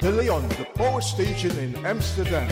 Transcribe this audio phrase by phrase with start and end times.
[0.00, 2.48] De Leon, the power station in Amsterdam.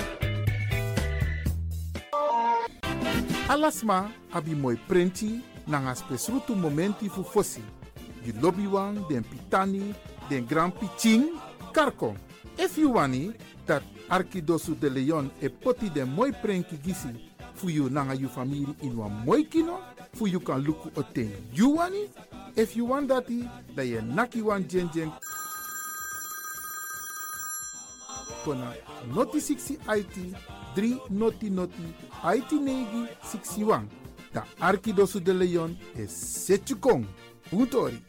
[3.49, 7.62] Alasma, abi moi prenti, nanga spesrutu momenti fu fossi.
[8.23, 9.95] Di lobby wan, den pitani,
[10.29, 11.41] den grand pitching,
[11.73, 12.15] karko.
[12.59, 13.33] If you wani,
[13.65, 17.09] dat Arkidosu de Leon e poti den moi prenki gisi,
[17.55, 19.81] fu you nanga you family in wan moi kino,
[20.12, 22.11] fu you kan luku oten You wani?
[22.56, 24.91] If you want dati, da ye naki wan jen
[28.44, 28.75] kona
[29.14, 30.17] noti 60 IT
[30.75, 31.94] 3 noti noti
[32.37, 33.88] IT negi 61.
[34.32, 37.06] Da Arkidosu de Leon e setjukong.
[37.50, 38.05] Puntori.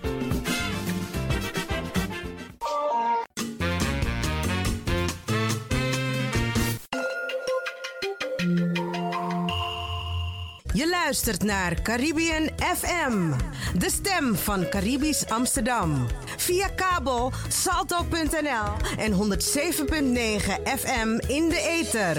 [10.73, 13.31] Je luistert naar Caribbean FM,
[13.77, 16.07] de stem van Caribisch Amsterdam.
[16.49, 22.17] Via kabel salto.nl en 107.9 FM in de ether.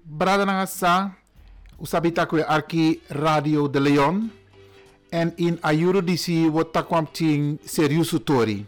[0.00, 1.12] Brada Nangasa,
[1.76, 4.30] usabita kwe Arki Radio de Leon.
[5.10, 8.64] En in Ayuro DC wo takwam ting seriusu tori.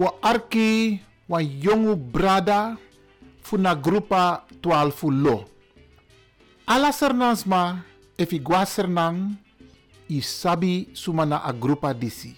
[0.00, 2.76] Wo Arki wa jongu brada
[3.42, 5.44] funa grupa 12 lo.
[6.66, 7.84] Ala sernansma
[8.16, 8.64] efi gwa
[10.08, 12.34] i sabi sumana a grupa disi.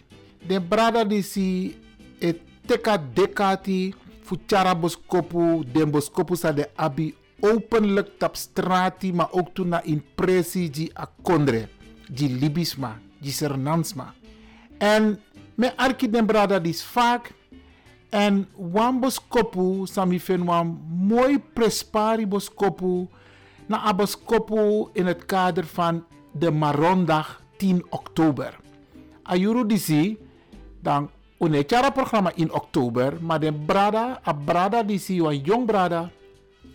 [0.49, 1.77] Den brada disi
[2.21, 2.33] e
[2.67, 9.55] teka dekati fu chara boskopu den boskopu sa de abi openlijk tap strati ma ook
[9.55, 11.69] toen na impressie di a kondre
[12.09, 14.15] di libisma di sernansma
[14.79, 15.19] en
[15.55, 17.33] me arki den brada dis vaak
[18.11, 23.09] en wan boskopu sami fen wan mooi prespari boskopu
[23.69, 28.59] na a boskopu in het kader van de Marondag 10 oktober.
[29.23, 30.19] Ayuru disi
[30.81, 36.11] dan une chara programma in oktober, maar de brada, a brada disi wan jong brada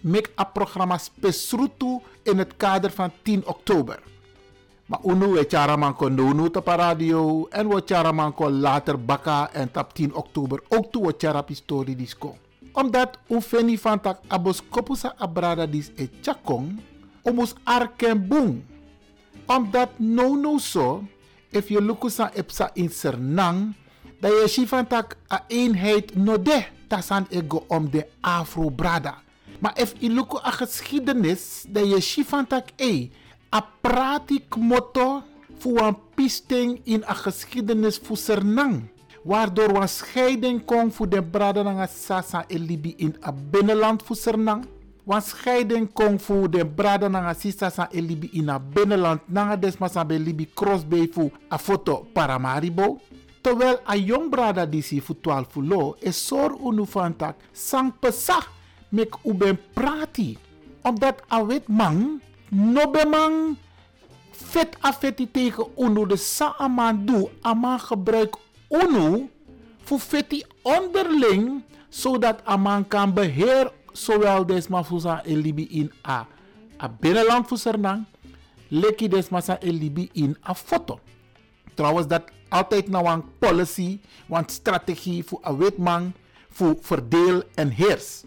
[0.01, 4.00] make a programma spesrutu in het kader van 10 oktober.
[4.86, 8.98] Maar unu we chara man kon donu op radio en we chara man kon later
[9.06, 12.36] baka en tap 10 oktober ook toe we chara pistori disco.
[12.74, 16.80] Omdat u feni van abos kopusa abrada dis e chakong,
[17.24, 18.70] omus arken boom.
[19.51, 21.03] Omdat no no so,
[21.51, 23.75] if je lukusa epsa in sernang,
[24.19, 29.18] dat je si van tak a eenheid no de tasan ego om de afro brada.
[29.59, 33.09] Maar if je luku a geschiedenis, dat je si van tak e,
[33.56, 35.24] a pratik motto
[35.59, 38.89] voor een pisting in a geschiedenis voor sernang.
[39.24, 44.15] Waardoor een scheiding kon voor de brada nga sasa e libi in a binnenland voor
[44.15, 44.65] sernang.
[45.03, 49.57] Wan scheiding kon voor de brada nga sisa sa e libi in a binnenland nanga
[49.57, 53.00] desma sa be libi crossbay voor a foto paramaribo.
[53.42, 58.51] Terwijl a jong brada disi voor 12 lo is sor unu van tak sang pesach
[58.89, 60.38] mek u ben prati.
[60.81, 63.57] Omdat a wit man no be man
[64.31, 68.36] vet afeti tegen unu de sa aman doe aman gebruik
[68.69, 69.30] unu
[69.83, 76.27] voor feti onderling zodat aman kan beheer zowel desma fusa elibi in a
[76.81, 78.05] a binnenland voor Sernang
[78.67, 80.99] leki desma sa elibi in a foto.
[81.73, 83.99] Trouwens dat altijd nou een policy,
[84.29, 86.13] een strategie voor een wit man
[86.49, 88.23] voor verdeel en heers.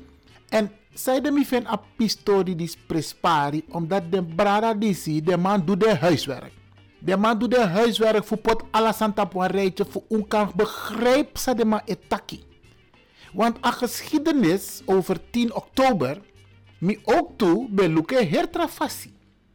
[0.48, 5.80] En zij de mi a pistori dis prespari omdat de brada disi de man doet
[5.80, 6.52] de huiswerk.
[6.98, 11.54] De man doet de huiswerk voor pot alla santa rijtje voor un kan begrijp sa
[11.54, 12.53] de man etaki.
[13.34, 16.20] Want a geschiedenis over 10 oktober
[16.78, 19.12] mi ook toe be luke hertrafasi.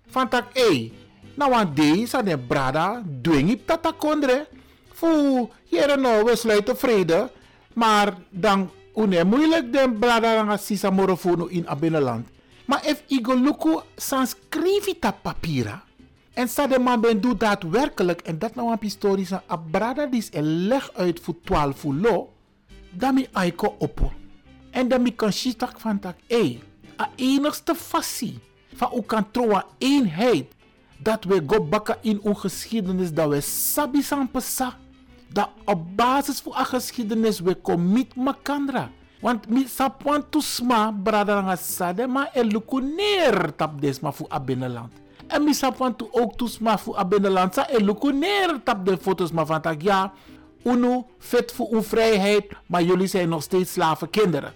[0.10, 0.92] Van tak e,
[1.36, 4.48] nou aan deze de brada dwing tata kondre.
[4.94, 7.32] Fu, hier no, we sluiten vrede.
[7.74, 12.28] Maar dan une moeilijk den brada nga sisa morofono in a binnenland.
[12.66, 15.84] Maar if igo luku sans krivita papira.
[16.34, 20.30] En sa de man ben doet daadwerkelijk, en dat nou een historisch, a brada dis
[20.32, 22.30] e leg uit voor 12 lo,
[22.92, 24.12] dan mi aiko oppo.
[24.72, 26.60] En dan mi kan shitak van tak, ey,
[27.02, 28.40] a enigste fassie
[28.76, 30.56] van u kan trouwen eenheid,
[31.00, 34.78] dat we go bakken in uw geschiedenis, dat we sabi san pesa,
[35.32, 38.90] dat op basis van geschiedenis we commit makandra.
[39.20, 44.24] Want mi sapwan tu sma brada nga sade ma e luku neer tap desma fu
[44.32, 44.96] a binnenland.
[45.28, 48.86] En mi sapwan tu ook tu sma fu a binnenland sa e luku neer tap
[48.86, 49.84] de foto's ma van tak
[50.64, 54.54] unu vet voor uw vrijheid, maar jullie zijn nog steeds slavenkinderen.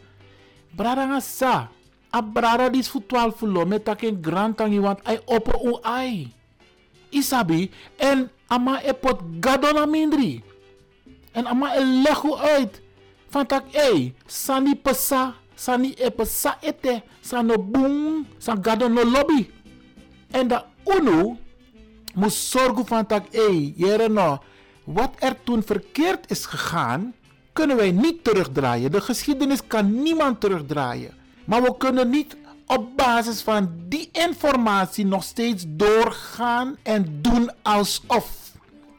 [0.75, 1.69] Brada sa,
[2.15, 5.77] a brada dis fu 12 lo met tak een grand tangi want ai opo u
[5.81, 6.33] ai.
[7.09, 10.43] Isabi, en ama e pot gadona mindri.
[11.31, 12.81] En ama e legu uit.
[13.29, 19.05] Van tak, ey, sani pesa, Sani epe sa ete, sa no boom, sa gado no
[19.05, 19.49] lobby.
[20.33, 21.37] En dat UNO
[22.15, 24.39] moet zorgen van hé, hey, jere no,
[24.83, 27.13] wat er toen verkeerd is gegaan,
[27.53, 28.91] kunnen wij niet terugdraaien.
[28.91, 31.13] De geschiedenis kan niemand terugdraaien.
[31.45, 32.37] Maar we kunnen niet
[32.67, 38.51] op basis van die informatie nog steeds doorgaan en doen alsof.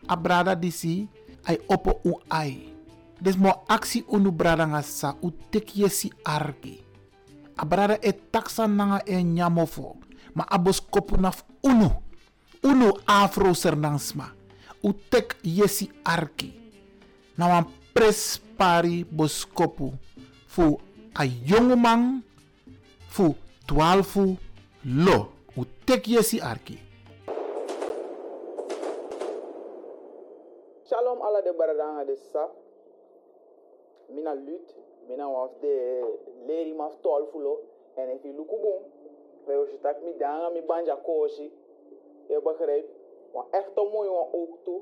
[0.06, 1.08] Abrada disi,
[1.42, 2.72] ai opo u ai.
[3.20, 6.82] Dus mo actie unu brada nga sa u tekje si arki.
[7.56, 9.96] Abrada e taxa nanga e nyamofo.
[10.34, 11.88] Ma abos kopu naf unu.
[12.60, 14.33] Unu afro sernansma.
[14.84, 16.52] U tek yesi arki.
[17.38, 17.64] Na wan
[17.96, 19.92] pres pari boskopu.
[20.46, 20.76] Fu
[21.16, 22.20] a jongeman.
[23.08, 23.34] Fu
[23.66, 24.36] 12
[24.84, 25.18] lo.
[25.56, 26.76] U tek yesi arki.
[30.84, 32.52] Shalom alla de baradanga de sap.
[34.12, 34.68] Mina lut.
[35.08, 35.74] Mina waf de
[36.46, 37.56] leri maf tol fulo.
[37.96, 38.82] En if you look boom.
[39.46, 41.48] We tak mi danga mi banja koshi.
[42.28, 43.03] Je begrijpt.
[43.34, 44.80] Want echt mooi wan ook toe.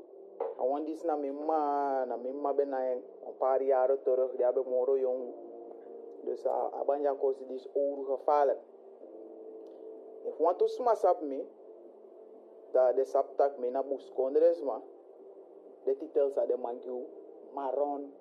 [0.59, 4.31] En want die is mijn ma, na mijn ma ben na een paar jaren terug.
[4.35, 5.33] Die hebben moro jong.
[6.23, 8.57] Dus uh, abanja koshi die is overgevallen.
[10.23, 11.45] If want to smash up me.
[12.71, 14.81] Da de sap tak me na bus kondres ma.
[15.83, 17.05] De titels are de mangiu
[17.53, 18.13] marron.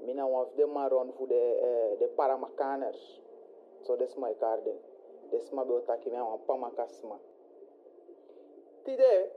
[0.00, 3.20] Mina one of the marron voor de, uh, de paramakaners.
[3.80, 4.78] So that's my garden.
[5.52, 7.18] My beotaki me wan pamakasma.
[8.84, 9.30] Tide,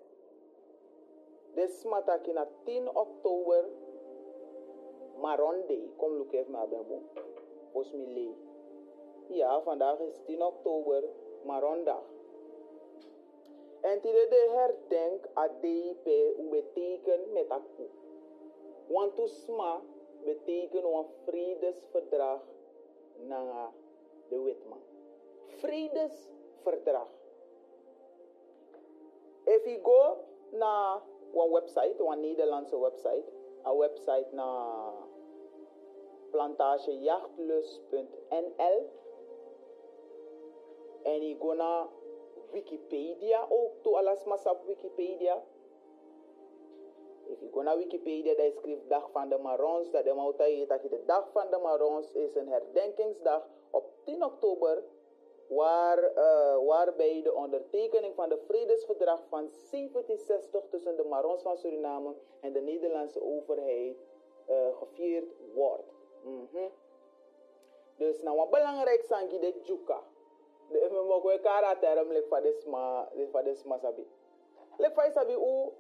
[1.56, 3.66] des mataki na 10 oktober
[5.22, 5.90] Marron Day.
[5.98, 7.02] Kom look even naar Bembo.
[9.28, 11.04] Ja, vandaag is 10 oktober
[11.44, 12.04] Marrondag.
[13.82, 16.08] En tide de herdenk a DP
[16.38, 17.90] u beteken met akku.
[18.88, 19.82] Want to sma
[20.24, 22.42] beteken een vredesverdrag
[23.28, 23.72] na
[24.30, 24.82] de wetman.
[25.46, 27.10] Vredesverdrag.
[29.44, 30.18] If you go
[30.52, 31.02] na
[31.36, 33.26] een website, een Nederlandse website,
[33.64, 34.92] een website na
[36.32, 38.90] plantagejachtluis.nl
[41.04, 41.88] en je go naar
[42.52, 45.44] Wikipedia ook to alles op Wikipedia.
[47.28, 51.04] If you naar Wikipedia, daar schrijft Dag van de Marons, dat de Mautai dat de
[51.06, 54.84] Dag van de Marons is een herdenkingsdag op 10 oktober,
[55.48, 62.14] waar, uh, waarbij de ondertekening van de vredesverdrag van 1760 tussen de Marons van Suriname
[62.42, 63.98] en de Nederlandse overheid
[64.50, 65.94] uh, gevierd wordt.
[66.24, 66.50] Mm.
[67.98, 70.00] Dus nou wat belangrijk zijn de Juka.
[70.70, 74.06] De me mo ko kara term lek fa desma fa desma sabi.
[74.78, 75.72] Lek fa sabi u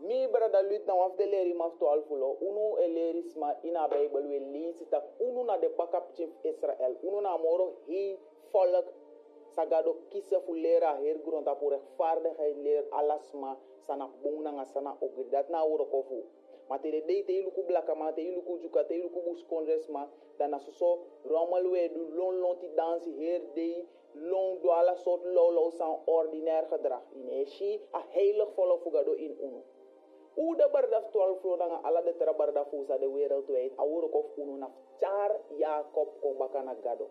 [0.00, 4.38] mi brada lut na waf de leri maf to alfulo unu elerisma ina bible we
[4.38, 8.18] lisi tak unu na de bakap chief Israel unu na moro hi
[8.52, 8.86] volk
[9.54, 15.24] sagado kisa fu lera her grond apu rechtvaardigheid leer alasma sana bung na sana ogri
[15.30, 16.18] dat na woro kofu
[16.68, 19.40] matere dei te iluku blaka ma te iluku juka te iluku bus
[19.94, 20.02] ma
[20.66, 20.90] soso
[21.24, 24.70] lon lon ti dansi her dei long do
[25.04, 27.02] soort low san ordinair gedrag.
[27.14, 29.62] In eshi a heilig volle fugado in unu
[30.36, 32.12] u de bardaf 12 flo danga ala de
[32.70, 34.68] fusa de wereldwijd a woro kof unu na
[35.00, 37.06] char jacob ko bakana gado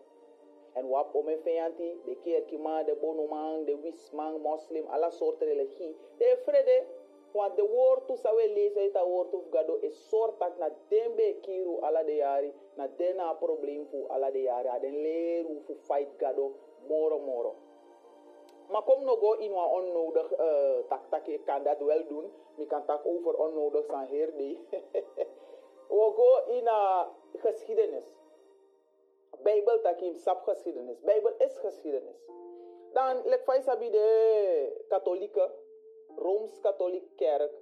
[0.78, 6.36] en wap ome feyanti de kerkima de bonumang de wismang muslim ala soort religie de
[6.44, 6.78] frede
[7.32, 11.74] want de woord tu sawe lezen ita woord tu gado e sortak na dembe kiru
[11.86, 16.46] ala de yari na dena probleem fu ala de yari aden leru fu fight gado
[16.88, 17.52] moro moro.
[18.70, 22.68] Maar kom nog go wat onnodig uh, tak tak ik kan dat wel doen ik
[22.68, 24.58] kan tak over onnodig zijn heer die
[25.96, 28.15] we go in a geschiedenis
[29.46, 32.18] Bijbel takim sap geschiedenis Bijbel is geschiedenis
[32.96, 34.08] dan lek fai sabi de
[34.88, 35.44] katholieke
[36.16, 37.52] Rooms-Katholieke Kerk,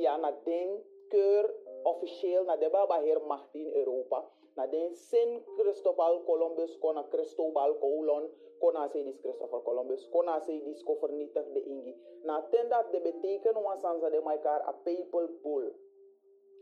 [0.00, 0.80] ja, na den
[1.12, 1.52] keur
[1.84, 4.24] officieel, na de baba heer macht in Europa,
[4.56, 10.56] na den Sint Christopher Columbus, kona Cristobal Colon, kona se dis Christopher Columbus, kona se
[10.64, 11.94] dis ko de ingi.
[12.24, 15.72] Na ten dat de beteken wansansa de maikar a papal bull.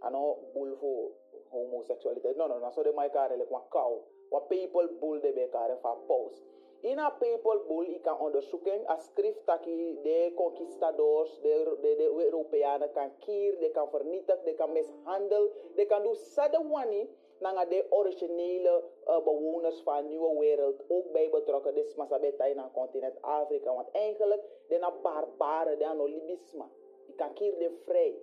[0.00, 1.12] Ano, bull voor
[1.50, 2.36] homoseksualiteit.
[2.36, 4.02] No, no, no, so de maikar like wan kou.
[4.30, 6.42] Papal bull de bekare fa paus.
[6.82, 12.92] In a bull, ik kan onderzoeken, a schrift dat de conquistadors, de, de, de Europeanen
[12.92, 17.08] kan kier, de kan vernietigen, de kan mishandelen, de kan doen sadewani
[17.38, 21.74] naar de originele uh, bewoners van de nieuwe wereld ook bij betrokken.
[21.74, 23.74] Dus masabeta in het continent Afrika.
[23.74, 26.68] Want eigenlijk, de na barbaren, de no libisma.
[27.06, 28.22] Je kan kier de vrij.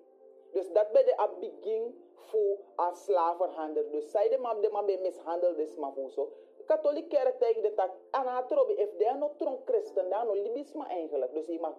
[0.52, 3.90] Dus dat bij de begin voor als slavenhandel.
[3.92, 6.32] Dus zij de man de man bij mishandeld is maar voor zo.
[6.66, 7.92] Katholiek kerk tegen de tak.
[8.12, 11.34] En haar trobi, if daar nog tronk christen, daar nog libisme eigenlijk.
[11.34, 11.76] Dus je mag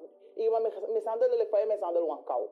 [0.93, 2.49] mishandelen, van je mishandelen een kou.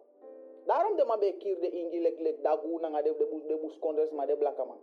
[0.65, 4.37] Daarom de man bij kier de lek dagu nanga de de de buskonders maar de
[4.37, 4.79] blakke man.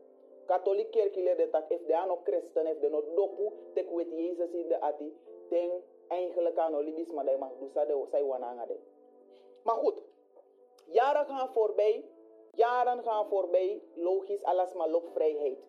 [0.46, 4.12] Katholiek kerk leert de tak, if daar nog christen, if de nog dopu, tek wet
[4.12, 5.14] Jezus in de ati,
[5.50, 5.72] denk
[6.08, 7.70] eigenlijk aan libisme, dat je mag doen,
[8.10, 8.76] zij wananga de.
[9.64, 10.02] Maar goed,
[10.86, 12.06] jaren gaan voorbij,
[12.56, 15.60] jaren gaan voorbij, logisch, alles maar loopvrijheid.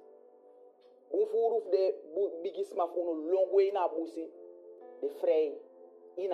[1.11, 1.95] Boevoerhoef de
[2.43, 4.33] bigisma van een longwe na busi,
[5.01, 5.61] de vrij
[6.15, 6.33] in.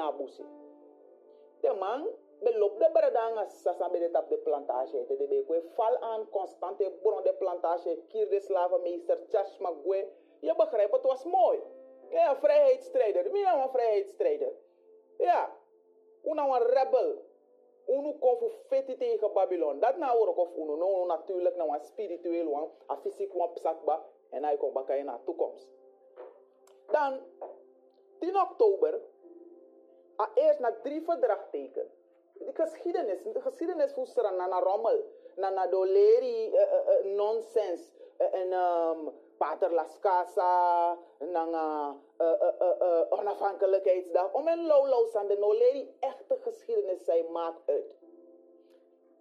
[1.61, 2.09] De man
[2.41, 6.93] belop de bredanga sasa bij de tap de plantage, de be kwe val aan constante
[7.03, 10.09] bron de plantage, kier de slavenmeester, chas magwe.
[10.41, 11.59] Je begrijpt, het was mooi.
[12.11, 14.53] Ja, vrijheidsstrijder, wie nou een vrijheidsstrijder?
[15.19, 15.57] Ja,
[16.25, 17.23] una een rebel,
[18.21, 19.81] Kon voor feti tegen Babylon.
[19.81, 24.05] Dat nou ook of unu no natuurlijk nou een spiritueel wan, een fysiek wan psakba
[24.31, 25.69] en hij komt bakken naar toekomst.
[26.87, 27.21] Dan
[28.19, 29.01] 10 oktober,
[30.21, 31.91] a eerst na drie verdragteken.
[32.33, 35.05] De geschiedenis, de geschiedenis voesteren na rommel,
[35.37, 42.53] na doleri uh, uh, uh, nonsens uh, en um, Pater Las Casa, naar uh, uh,
[42.61, 44.33] uh, uh, onafhankelijkheidsdag.
[44.33, 47.97] Om een lowlows aan de noleri echte geschiedenis zij maakt uit.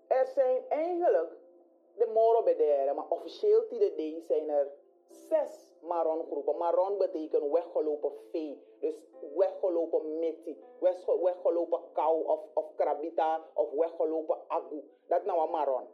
[0.08, 1.32] Er zijn eigenlijk
[1.96, 3.64] de moro bederen, maar officieel
[3.96, 4.72] die zijn er
[5.08, 6.58] zes maron groepen.
[6.58, 8.64] Maron betekent weggelopen vee.
[8.80, 8.96] Dus
[9.36, 10.58] weggelopen meti,
[11.22, 14.84] weggelopen kou of, of krabita of weggelopen agu.
[15.08, 15.88] Dat nou een maron.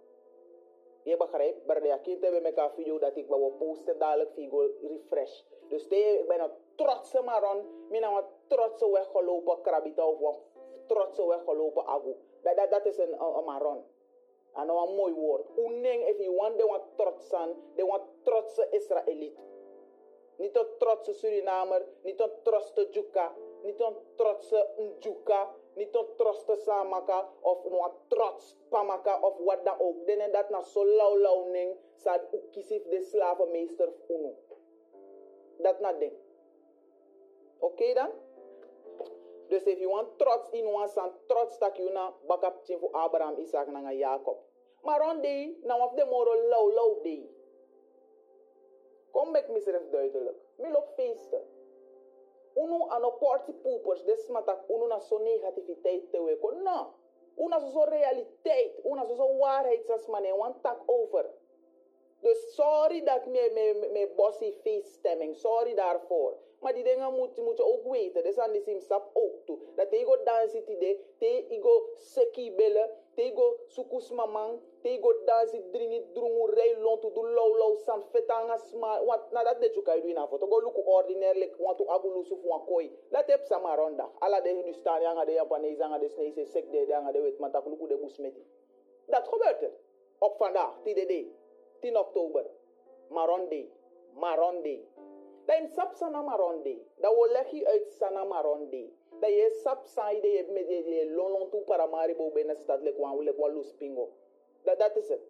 [1.06, 2.02] Je begrijpt?
[2.02, 5.42] Kind hebben met een video dat ik wil posten dadelijk video refresh.
[5.70, 7.58] Dus de, ik ben een trotse maron.
[7.60, 12.16] Ik ben een trotse weggelopen krabita of een trotse weggelopen agu.
[12.42, 13.84] Dat, dat, dat is een, een, een maron.
[14.54, 15.50] En een mooi woord.
[15.58, 19.40] Uneng, if you want, de want trots aan, de want trotse Israëliet.
[20.36, 26.56] Niet een trotse Surinamer, niet een trotse Juka, niet een trotse Njuka, niet een trotse
[26.56, 30.06] Samaka of een trots Pamaka of wat dan ook.
[30.06, 34.36] Den en dat na zo lauw ning, sad ukisif de slavenmeester unu.
[35.58, 36.14] Dat na ding.
[37.60, 38.10] Oké okay, dan?
[39.48, 40.90] Dus if you want trots in one
[41.28, 44.38] trots tak you na bakap chin voor Abraham, Isaac en Jacob.
[44.82, 47.30] Maar on day, nou of de moro lauw lauw day.
[49.12, 50.38] Kom met mezelf duidelijk.
[50.56, 51.55] Mil op feesten.
[52.56, 56.64] Een party poopers, des matak uno na zo negativiteit te weken.
[56.64, 56.94] No.
[57.38, 58.80] Una zo realiteit.
[58.84, 61.30] Una zo waarheid als man een tak over.
[62.20, 65.36] Dus sorry dat me, me, me bossy feeststemming.
[65.36, 66.38] Sorry daarvoor.
[66.60, 68.24] Maar die dingen moet, moet je ook weten.
[68.24, 69.58] Dus aan die simsap ook toe.
[69.76, 71.00] Dat je go dansen today.
[71.18, 72.90] Te go seki bellen.
[73.16, 74.60] Go sukus mamang.
[74.82, 79.04] Te go dansen dringi drungu rei lontu du low low san fetanga sma.
[79.04, 80.38] Want na dat de kan je doen afo.
[80.38, 82.92] To go look ordinaire like want to agulu suf koi.
[83.10, 84.12] Dat heb sama ronda.
[84.20, 87.40] Alla de nu staan yanga de Japanese yanga de snese sek de yanga de wet.
[87.40, 88.46] Maar tak luku de busmeti.
[89.06, 89.72] Dat gebeurt er.
[90.20, 90.80] Op vandaag.
[90.84, 91.26] TDD.
[91.80, 92.46] 10 oktober.
[93.10, 94.86] Maron Day.
[95.48, 96.82] Is sap sana Maron Day.
[96.98, 98.94] Dat wil leg je uit sana Maron Day.
[99.20, 102.98] Dat je sap sai de je met de lolon toe para maribo binnen stad lek
[102.98, 104.10] wan lek wan lus pingo.
[104.64, 105.22] Dat, dat is het.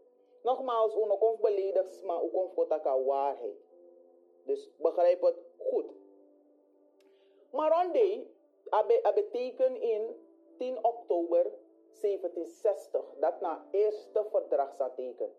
[0.43, 3.57] Nogmaals, uno konf beledigd, maar u konf kotaka waarheid.
[4.45, 5.93] Dus begrijp het goed.
[7.51, 8.27] Maron Day
[9.13, 10.15] betekent in
[10.57, 11.51] 10 oktober
[12.01, 15.31] 1760 dat na eerste verdrag zat teken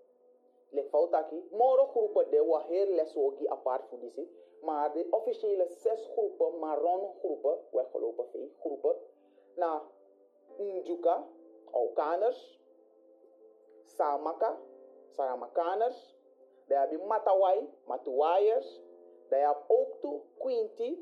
[0.70, 4.28] le fautaki moro groepen de wa heel les wogi apart voor die
[4.60, 8.96] maar de officiële zes groepen marron groepen weggelopen vee groepen
[9.54, 9.82] na
[10.58, 11.24] Njuka,
[11.72, 12.60] Aukaners,
[13.84, 14.56] Samaka,
[15.08, 16.16] Saramakaners,
[16.66, 18.80] dan heb je Matawai, Matuwaiers,
[19.28, 20.98] dan heb je ook toe Quinty,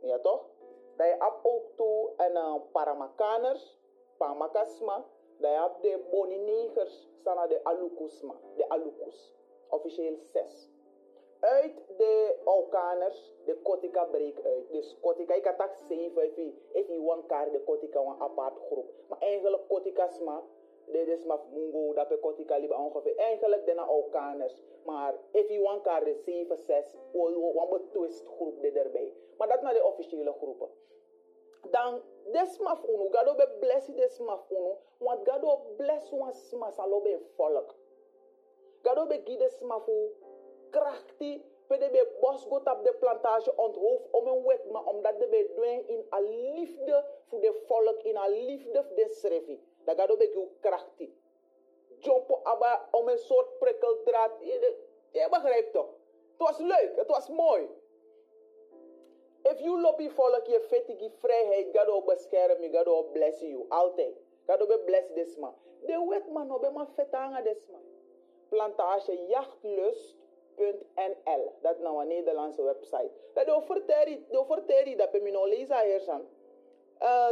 [0.00, 0.44] ja toch?
[0.96, 3.78] Dan heb je ook toe en uh, Paramakaners,
[4.16, 5.04] Pamakasma,
[5.38, 9.34] dan heb de Boninegers, sana de Alukusma, de Alukus.
[9.68, 10.70] Officieel zes.
[11.40, 14.70] Uit de Alkaners, de Kotika breekt uit.
[14.70, 16.24] Dus Kotika, ik had dat zeven,
[16.72, 18.86] if je, one kaart de Kotika, een apart groep.
[19.08, 20.42] Maar eigenlijk Kotika sma,
[20.86, 23.16] dit is Mungo, dat je Kotika liever ongeveer.
[23.16, 24.62] Eigenlijk de Alkaners.
[24.84, 29.12] Maar if je one kaart de zeven, zes, een betwist groep erbij.
[29.38, 30.68] Maar dat naar de officiële groepen
[31.70, 37.18] dan desmaf unu gado be bless desmaf unu want gado bless wan smas alo be
[37.36, 37.74] volk
[38.82, 39.96] gado be gi desmafu
[40.70, 45.28] krachti pede be bos go tap de plantage onthoofd om een wet maar omdat de
[45.28, 49.94] be doen in a liefde voor de volk in a liefde voor de srefi da
[49.94, 51.22] gado be gi krachti
[52.04, 54.30] jumpen abba om een soort prikkeldraad.
[54.40, 54.76] Je,
[55.10, 55.88] je begrijpt toch?
[56.30, 57.68] Het was leuk, het was mooi.
[59.44, 64.14] If you lobby volk je fetigi vrijheid, God will bescherm God will bless you, altijd.
[64.46, 65.54] God will bless this man.
[65.86, 67.82] De wet man, be man fetanga this man.
[71.60, 73.10] Dat is nou een Nederlandse website.
[73.32, 73.62] Dat de
[74.46, 76.28] verteri dat pe mino lezen hier zijn.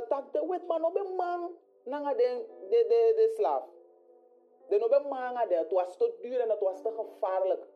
[0.09, 3.64] Tak de wet man, be man, nanga de, de, de, de slaaf.
[4.68, 7.66] De be man, het was te duur en het was te gevaarlijk.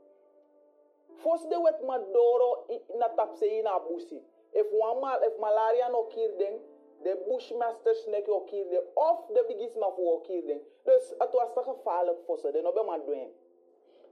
[1.23, 2.67] Fos de wet ma doro
[2.99, 4.23] na tapse i na busi.
[4.53, 6.61] If mal, if malaria no kirding,
[7.03, 10.61] de bushmasters nek o kirding, of de bigis ma fu o kirding.
[10.85, 13.33] Dus het was te gevaarlijk voor ze, de no be ma doen.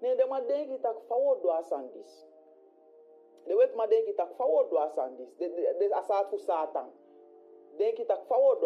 [0.00, 1.40] Nee, de ma denki tak fawo.
[3.44, 4.68] De wet ma denki tak fawo.
[4.68, 6.92] De, de, de asat fu satan.
[7.76, 8.58] Denki tak fawo.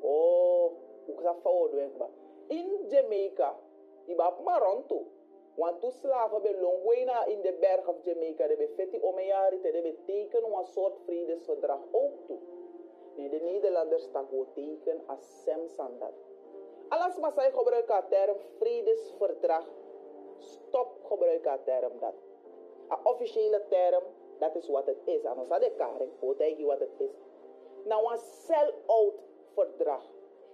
[0.00, 0.72] Oh,
[1.06, 2.08] hoe sa fawo do.
[2.48, 3.54] In Jamaica,
[4.06, 5.19] iba maronto.
[5.54, 9.96] Want toen slaven bij Longwena in de berg of Jamaica, de fetti omejari, te de
[10.04, 12.38] teken een soort vredesverdrag ook toe.
[13.16, 16.12] Nee, de Nederlanders stak ook teken als semsandat.
[16.88, 19.64] Alles maar zij gebruiken de term vredesverdrag.
[20.38, 22.14] Stop gebruiken de term dat.
[22.88, 24.02] Een officiële term,
[24.38, 25.22] dat is wat het is.
[25.22, 26.10] En ons de karing,
[26.64, 27.10] wat het is.
[27.84, 29.29] Nou een sell-out.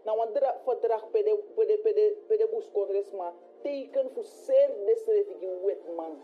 [0.07, 4.11] Nou een dra- verdrag per de, per de, per de, per de buskondres maar teken
[4.15, 6.23] voor zeer desrevigi wet man.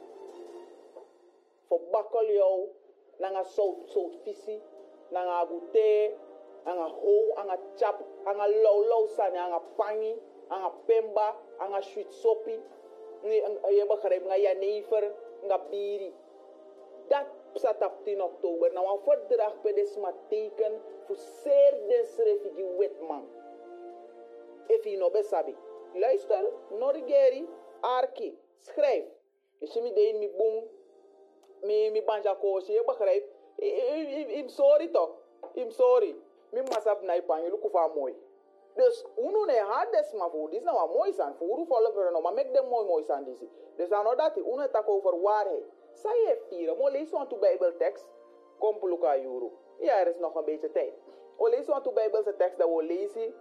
[1.66, 2.68] Voor bakkel jou,
[3.16, 4.60] nanga zout, zout visie,
[5.08, 6.14] nanga agute,
[6.64, 10.14] anga ho, anga chap, anga low low sani, anga pangi,
[10.48, 12.58] anga pemba, anga sweet soppy.
[13.22, 16.14] Je begrijpt, nga jenever, nga biri.
[17.08, 18.72] Dat staat op 10 oktober.
[18.72, 23.00] Nou, een verdrag per de sma teken voor zeer desrevigi wet
[24.68, 24.78] man.
[24.78, 25.56] If je no besabi.
[25.94, 27.48] Luister, Norgeri,
[27.80, 29.04] Arki, schrijf.
[29.58, 30.64] Je mi de mi boom,
[31.62, 33.28] mi mi banja koosje, je begrijpt?
[34.38, 35.10] I'm sorry toch?
[35.54, 36.16] I'm sorry.
[36.50, 38.14] Mi masap na ipan, je lukufa mooi.
[38.74, 41.34] Dus uno ne ha des ma voor, dit nou wat mooi zijn.
[41.34, 43.48] Voor hoe volgen we maar make them mooi mooi zijn deze.
[43.76, 45.64] Dus dan nou dat, uno tak over waarheid.
[45.92, 48.06] Zij je vieren, maar lees want de bijbeltekst.
[48.58, 49.50] Kom pluka juru.
[49.78, 50.94] Ja, er is nog een beetje tijd.
[51.36, 53.34] O lees want de bijbelse tekst dat we lezen.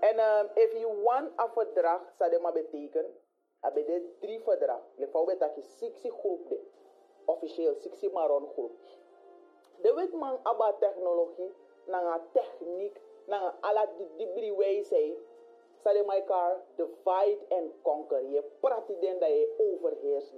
[0.00, 3.14] En um, if you want verdrag, zou dat maar betekenen.
[3.60, 4.80] Dat de drie verdrag.
[4.96, 6.60] Le vrouw weet dat je 60 groep de.
[7.24, 8.72] Officieel 60 maron groep.
[9.82, 11.52] De weet man abba technologie,
[11.86, 13.00] nanga techniek,
[13.60, 15.18] ala di dibri wijsheid.
[15.82, 18.22] Zou je elkaar divide and conquer.
[18.22, 20.34] Je praat den dat je overheerst.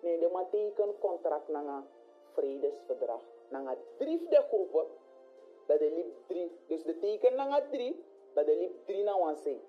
[0.00, 1.86] Nee, de man teken contract nanga
[2.32, 3.22] vredesverdrag.
[3.48, 4.86] Nanga drie de groepen.
[5.66, 6.58] Dat de liep drie.
[6.66, 8.04] Dus de teken nanga drie.
[8.34, 9.60] Dat de liep drie na wan say.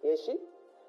[0.00, 0.38] Yes, je?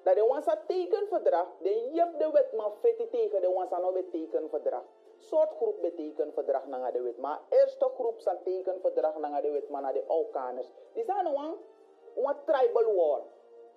[0.02, 4.82] Dat de wansa tekenverdrag, de jep de wet maar feti tegen de wansa no betekenverdrag.
[5.18, 9.82] Soort groep betekenverdrag na de wet, maar eerste groep sa tekenverdrag na de wet, maar
[9.82, 10.70] na de Alkaners.
[10.92, 11.56] Die zijn een
[12.14, 13.22] een tribal war.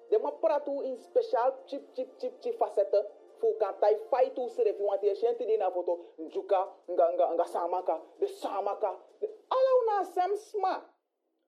[0.09, 3.05] De ma pratu in speciaal chip chip chip chip facetten.
[3.38, 7.33] Fu kan tai fight sere fi want je shenti di na foto njuka nga nga
[7.33, 8.97] nga samaka de samaka.
[9.19, 10.94] De, alla una sem sma.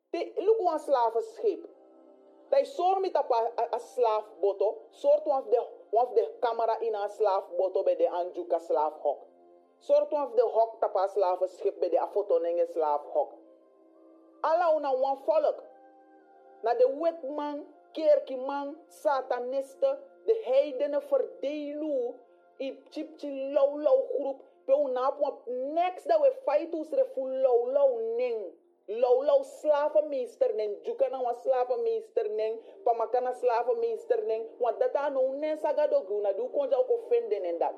[0.10, 1.67] De look one slavenschip.
[2.50, 4.78] They zorg met op een slaafboto.
[4.89, 9.26] Soort van de, van de camera in een slaafboto bij de Anjuka slaafhok.
[9.80, 13.32] Soort van de hok op een slavenschip bij de Afotonenge slaafhok.
[14.41, 15.63] Alla una wan volk.
[16.62, 22.20] Na de wetman, kerkman, satanisten, de heidenen verdelen
[22.58, 24.41] in chipchi low low groep.
[24.65, 25.13] Pe una
[25.74, 28.65] next dat we fight us refu low low ning.
[28.88, 35.13] Lolo slavenmeester nen, juka na wa slavenmeester nen, pamaka na slavenmeester nen, want dat aan
[35.13, 37.76] nou nen saga do guna, du kon ja ook vinden en dat.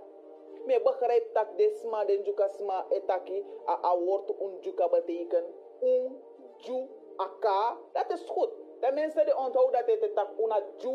[0.65, 5.45] Me begrijp tak desma den juka sma etaki, a, a woord un juka beteken,
[5.81, 6.21] un
[6.57, 8.53] ju aka, dat is goed.
[8.79, 10.93] De mensen die onthouden dat het tak una ju,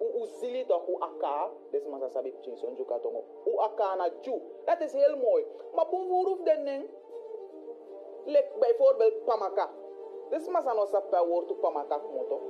[0.00, 4.08] u zili toch u aka, desma sa sabi pchin son juka tongo, u aka na
[4.20, 5.46] ju, dat is heel mooi.
[5.74, 6.88] Maar boevoeruf den nen,
[8.24, 9.70] Lek bijvoorbeeld Pamaka.
[10.30, 12.40] Dus ons per woord Pamaka moto.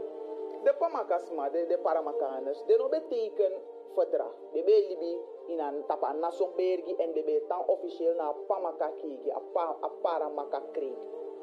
[0.62, 3.52] De Pamakas maar, de, de Paramakaners, de no beteken
[3.94, 4.34] verdrag.
[4.52, 8.90] De be libi in een tapa nason bergi en de be tan officieel na Pamaka
[8.96, 10.98] kiki, a, pa, a Paramaka kreeg.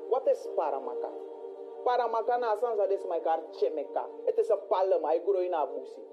[0.09, 1.09] Wat is Paramaka?
[1.83, 4.05] Paramaka na sansa des mekaar chemeka.
[4.25, 6.05] Het is een palm, hij groeit in een busi.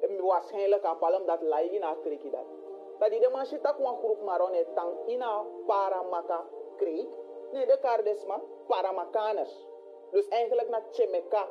[0.00, 2.46] En waarschijnlijk een palm dat in een kreeg dat.
[2.98, 6.44] Dat die de man shit een groep maron et tang in een Paramaka
[6.76, 7.06] kreeg.
[7.52, 9.66] Nee, de is maar Paramakaners.
[10.10, 11.48] Dus eigenlijk naar Chemeka,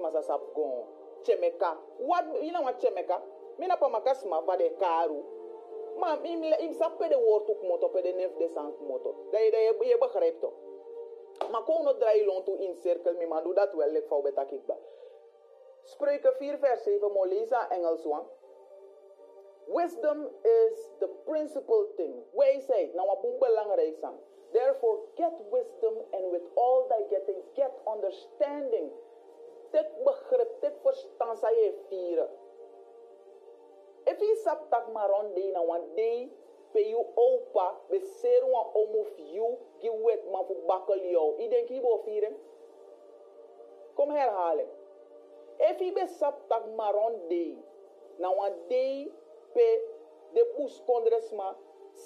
[0.00, 0.84] maar dat gon.
[1.22, 1.78] chemeka.
[1.98, 3.22] Wat, you know wat chemeka?
[3.58, 5.22] Mina pa maka sma va de karu.
[5.98, 9.14] Maar im, im sappe de woord ook moto, pe de nef de sank moto.
[9.30, 10.52] Dat je, je, je begrijpt toch?
[11.50, 14.20] Maar kon no draai long to in cirkel, mi maar doe dat wel, ik vouw
[14.20, 14.76] betak ik ba.
[15.82, 18.24] Spreuken 4 vers 7, mo lezen Engels one.
[19.66, 22.14] Wisdom is the principal thing.
[22.32, 24.18] Wijsheid, nou wat belangrijk zijn.
[24.52, 28.92] Therefore, get wisdom and with all thy getting, get understanding.
[29.72, 32.28] Tek begrip, tek verstand, sa je vieren.
[34.04, 36.28] If je sap tak maron de na wan day,
[36.74, 41.38] pe you opa, be seru wan omuf you, gi wet man fu bakkel jou.
[41.40, 42.36] I denk je bo vieren?
[43.96, 44.68] Kom herhalen.
[45.60, 47.56] If je be sap tak maron day,
[48.20, 49.08] na wan day,
[49.54, 49.66] pe
[50.34, 51.54] de bus kondresma,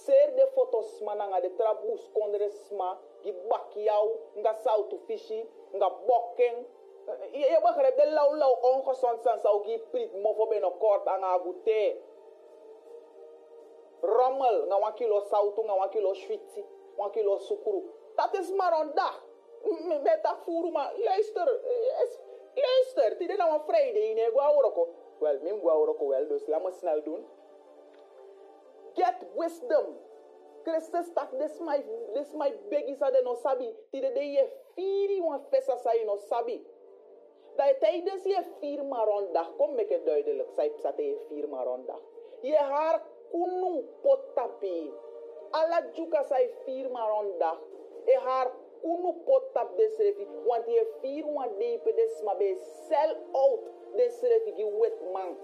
[0.04, 2.90] Ser de fotos man nga de trabus kondres ma,
[3.22, 4.06] gi bakyaw,
[4.40, 5.40] nga sautu fishi,
[5.76, 6.56] nga bokken.
[7.32, 11.06] Je eh, eh, begrijpt, de lauw lauw ongezond zijn zou gi prit mofo beno kort
[11.06, 11.96] aan agute.
[14.00, 16.64] Rommel, nga wan kilo sautu, nga wan kilo schwitsi,
[16.96, 17.82] wan kilo sukuru.
[18.14, 19.24] Dat is maar een dag.
[20.02, 22.08] Met dat voeren, maar luister, eh,
[22.54, 23.16] luister.
[23.16, 24.88] Tide nou een vrijdag in, ik wou oroko.
[25.18, 27.26] Wel, mim wou oroko wel, dus laat me snel doen.
[28.96, 29.86] Get wisdom.
[30.64, 31.78] Christus tak, this my,
[32.14, 33.70] this my big is de no sabi.
[33.92, 36.58] Tide de je firi wan fesa sa je no sabi.
[37.56, 42.00] Dat je tijdens je vier marondag, kom ik het duidelijk, zei zat je vier marondag.
[42.40, 44.92] Je haar kunu potapi.
[45.50, 47.58] Alla juka zei vier marondag.
[48.04, 50.26] Je haar kunu potap desrefi.
[50.46, 52.56] Want je vier wan deepe desma be
[52.88, 53.60] sell out
[53.96, 55.36] desrefi gi wet man.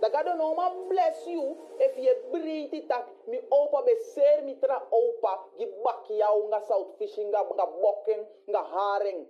[0.00, 4.42] Dat gaat no man bless you if je breed it tak mi opa be ser
[4.44, 9.26] mi tra opa gi bak jou nga south fishing nga nga bokken nga haring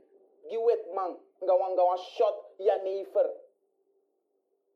[0.49, 3.31] gi wet man nga wan nga wan shot ja never.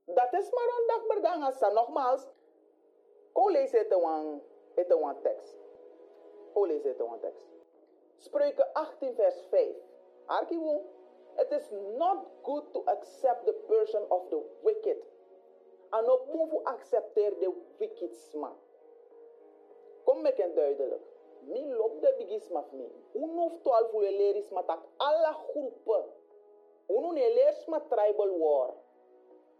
[0.06, 2.26] Dat is maar een dag berdanga sa nogmaals.
[3.32, 4.42] Ko lees het een
[4.74, 5.58] het een tekst.
[6.52, 7.46] Ko lees het een tekst.
[8.16, 9.76] Spreuken 18 vers 5.
[10.26, 10.82] Arkiwo.
[11.36, 15.13] It is not good to accept the person of the wicked.
[15.98, 17.52] En op moet accepteer de
[18.32, 18.56] man.
[20.04, 21.02] Kom met een duidelijk.
[21.40, 22.88] Mi lop de bigis maf mi.
[23.12, 26.04] Uno of twaalf uur leris matak alle groepen.
[26.88, 28.74] Ne leers ma tribal war.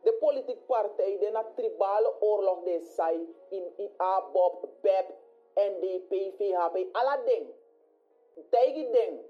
[0.03, 5.07] De politieke partij, de na tribale oorlog de sai in, in ABOP, BEP,
[5.55, 7.47] NDP, VHP, alla ding.
[8.51, 9.21] Tegi ding.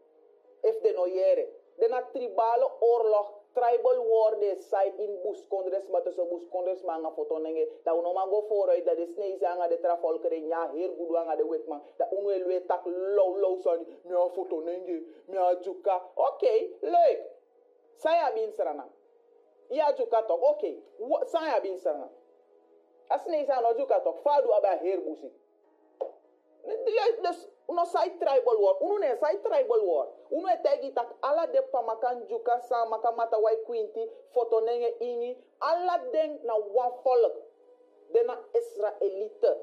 [0.60, 1.48] If de no jere.
[1.76, 7.10] De na tribale oorlog, tribal war de sai in buskondres, maar tussen buskondres maar nga
[7.10, 7.68] foto nenge.
[7.82, 11.36] Dat uno man go vooruit, dat de snee zanga de trafolkere, ja, heer gudu anga
[11.36, 11.82] de wetman.
[11.96, 16.02] Dat uno elwe tak low low sani, mea foto nenge, mea juka.
[16.14, 17.20] Oké, okay, leuk.
[17.96, 18.88] Saya bin sarana.
[19.68, 20.76] Iya juka tok, oké.
[20.98, 21.26] Okay.
[21.26, 22.10] Saya bin sarana.
[23.08, 25.30] Asne sa no juka tok, fadu aba heer busi.
[27.22, 30.06] Dus, uno sai tribal war, uno ne sai tribal war.
[30.30, 34.96] Uno e tegi tak ala de pamakan juka sa maka mata wai kwinti, foto nenge
[35.00, 37.34] ingi, ala den na wan volk.
[38.12, 39.56] De na Israelite.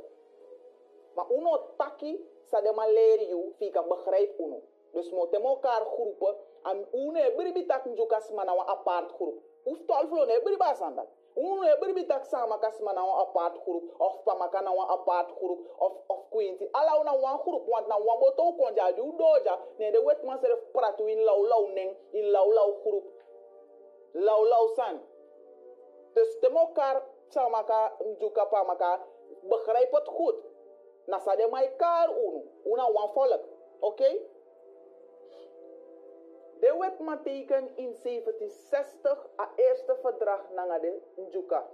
[1.16, 2.18] Maar uno taki
[2.50, 4.62] sa de ma leren you, fika begrijp uno.
[4.94, 6.36] Dus mo temo elkaar groepen,
[6.66, 9.44] en uno e bribi tak juka sma na wan apart groep.
[9.64, 11.00] Uf tolflo ne bribi basan.
[11.36, 15.32] Uno e bribi tak sama kasma na wan apart groep, of pamaka na wan apart
[15.40, 16.68] groep, of, of kwinti.
[16.74, 20.40] Ala una wan groep, want na wan boto konja di udoja, ne de wet man
[20.40, 23.06] seref pratu in lau lau neng, in lau lau groep.
[24.14, 25.00] Lau lau san.
[26.14, 29.00] Dus temo elkaar sama ka juka pamaka,
[29.44, 30.36] begrijp het goed.
[31.08, 33.10] Na sa de mai kar uno, una wan.
[33.16, 33.40] Oké?
[33.80, 34.31] Okay?
[36.62, 41.66] De man teken in 1760 a eerste verdrag nanga de Njuka,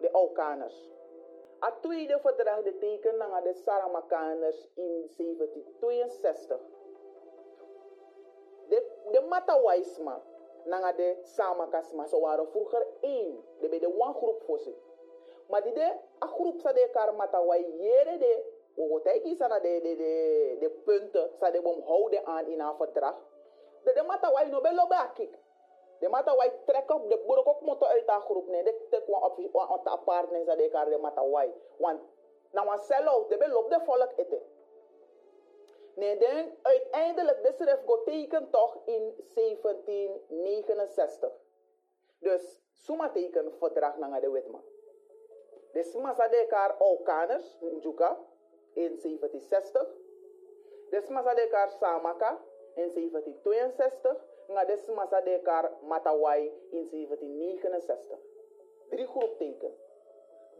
[0.00, 0.90] de Aukaners.
[1.60, 6.60] A tweede verdrag de teken nanga de Saramakaners in 1762.
[8.68, 10.22] De, de Matawaisma
[10.64, 13.44] nanga de Samakasma, ze waren vroeger één.
[13.60, 14.60] De bij de groep voor.
[15.48, 19.00] Maar die de a groep sa de kar Matawai jere de, wo
[19.38, 23.31] sana de, de, de, de punten, sa de bom houden aan in haar verdrag.
[23.84, 24.70] De, de mata wai no be.
[25.98, 28.62] De mata wai trek op de borok ook moto uit haar groep ne.
[28.62, 31.54] De tek wan op wan ta apart ne za de kar de mata wai.
[31.76, 32.00] Want
[32.50, 34.42] na wan sell out de be de volk ete.
[35.94, 41.32] Nee, dan uiteindelijk de schrift go teken toch in 1769.
[42.18, 44.64] Dus suma teken verdrag na de wetman.
[45.72, 48.18] De suma sa de kar Aukaners, Njuka,
[48.74, 49.88] in 1760.
[50.90, 52.40] De suma sa de kar Samaka,
[52.74, 54.30] in 1762.
[54.52, 54.76] nga de
[55.24, 58.18] de kar matawai in 1769.
[58.90, 59.72] Drie groep teken.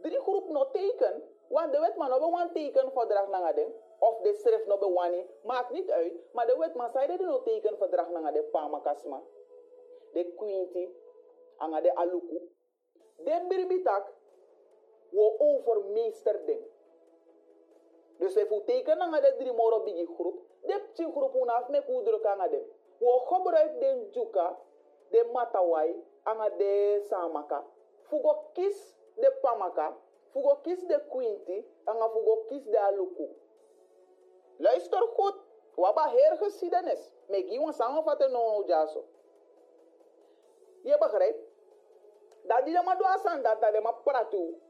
[0.01, 3.73] Drie groep no teken, want de wet man no be wan teken verdrag na den,
[3.99, 7.23] of de schrift no be wani, maakt niet uit, maar de wet man zei de
[7.23, 9.21] no teken verdrag na de pama kasma.
[10.13, 10.95] De quinti,
[11.57, 12.51] anga de aluku.
[13.17, 14.13] De birbitak,
[15.09, 16.45] wo overmeester
[18.23, 18.33] den.
[18.33, 21.81] Dus if u teken na de drie moro bigi groep, de pchi groep unaf me
[21.81, 22.63] ku druk anga dem.
[22.99, 24.57] Wo gebruik den juka,
[25.09, 27.63] de matawai, anga de samaka.
[28.01, 29.95] Fugo kis de pamaka,
[30.31, 33.27] fugo kis de quinti, anga fugo kis de aluku.
[34.57, 35.35] Luister goed,
[35.75, 37.11] waba heer geschiedenis.
[37.27, 39.03] Me gi wan samenvatten no no jaso.
[40.83, 41.51] Je begrijpt?
[42.43, 44.62] Dat die maar doa dat dat de maar pratu.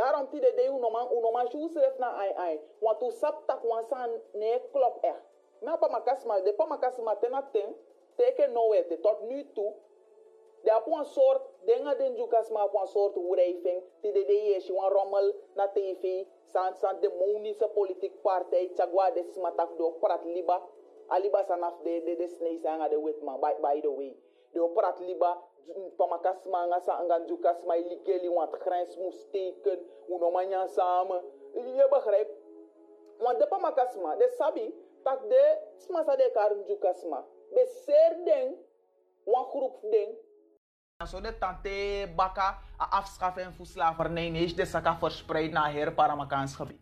[0.00, 2.60] Daarom ti de de unoma unoma schrijft na ai ai.
[2.80, 5.24] Want tu sap tak wan san ne klop echt.
[5.60, 7.76] Na pa makasma de pa makasma tena ten
[8.16, 9.74] teke no wete tot nu toe.
[10.62, 13.82] De apu een soort dingen den jukas ma apu een soort wrijving.
[14.00, 16.24] Ti de de ye shi wan rommel na tv.
[16.52, 18.70] San san demonische politiek partij.
[18.74, 20.62] Chagwa de smatak do prat liba.
[21.06, 24.16] Aliba sanaf de de de snee sanga de witman by, by the way.
[24.52, 25.42] De prat liba
[25.96, 29.78] pamakas manga sa angan jukas ma iligeli want grens moest teken.
[30.08, 31.22] Uno manya samen.
[31.54, 32.34] Je begrijpt?
[33.18, 34.72] Want de pamakas ma, de sabi,
[35.04, 35.44] tak de
[35.76, 37.24] smasa de kar jukas ma.
[37.52, 38.56] Be ser ding,
[39.24, 40.16] wan groep ding.
[41.06, 46.54] Zo de tante baka a afschaffen voor slavernij is de saka verspreid naar her Paramakaans
[46.60, 46.80] gebied.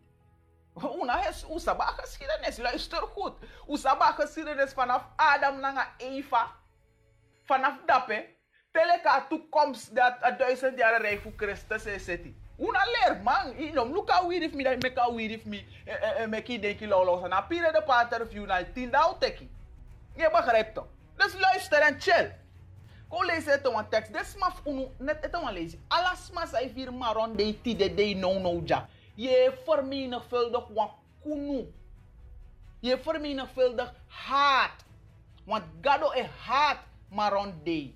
[1.01, 3.33] Una is usaba geschiedenis, luister goed.
[3.67, 6.55] Usaba geschiedenis vanaf Adam naar Eva.
[7.43, 8.38] Vanaf dape.
[8.71, 12.21] Teleka toekomst dat a duizend jaar rijk voor Christus is het.
[12.59, 15.65] Una leer man, inom luka wirif da meka wirif mi
[16.27, 19.49] meki denki lolo sana pire de pater view na tinda teki.
[20.15, 20.87] Je begrijpt toch?
[21.15, 22.31] Dus luister en chill.
[23.07, 24.13] Ko lezen het een tekst.
[24.13, 25.83] Dit smaf unu net het een lezen.
[25.87, 28.87] Alles mas ay vir maron de ti de de no no ja.
[29.15, 30.91] Je vermenigvuldig wat
[31.23, 31.73] kunu.
[32.79, 34.85] Je vermenigvuldig haat.
[35.45, 36.77] Want gado e haat
[37.09, 37.93] maron de.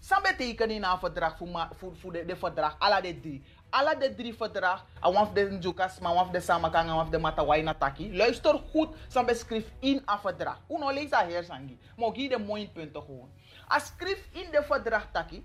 [0.00, 1.36] Sam betekent in een verdrag
[1.76, 2.76] voor, de, de verdrag.
[2.78, 3.42] Alla de drie.
[3.70, 4.84] Alla de drie verdrag.
[5.02, 8.16] En waf de njukas, maar waf de samakang, en waf de matawai na taki.
[8.16, 8.96] Luister goed.
[9.08, 10.60] Sam beschrijft in een verdrag.
[10.68, 11.78] Uno lees dat heer sangi.
[11.96, 13.30] Maar hier de mooie punten gewoon.
[13.68, 15.44] Als schrift in de verdrag taki.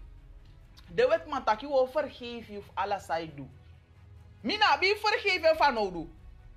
[0.87, 3.49] De wet man taki wil vergeven je of alles zij doet.
[4.41, 6.07] Mina, wie vergeven van nou?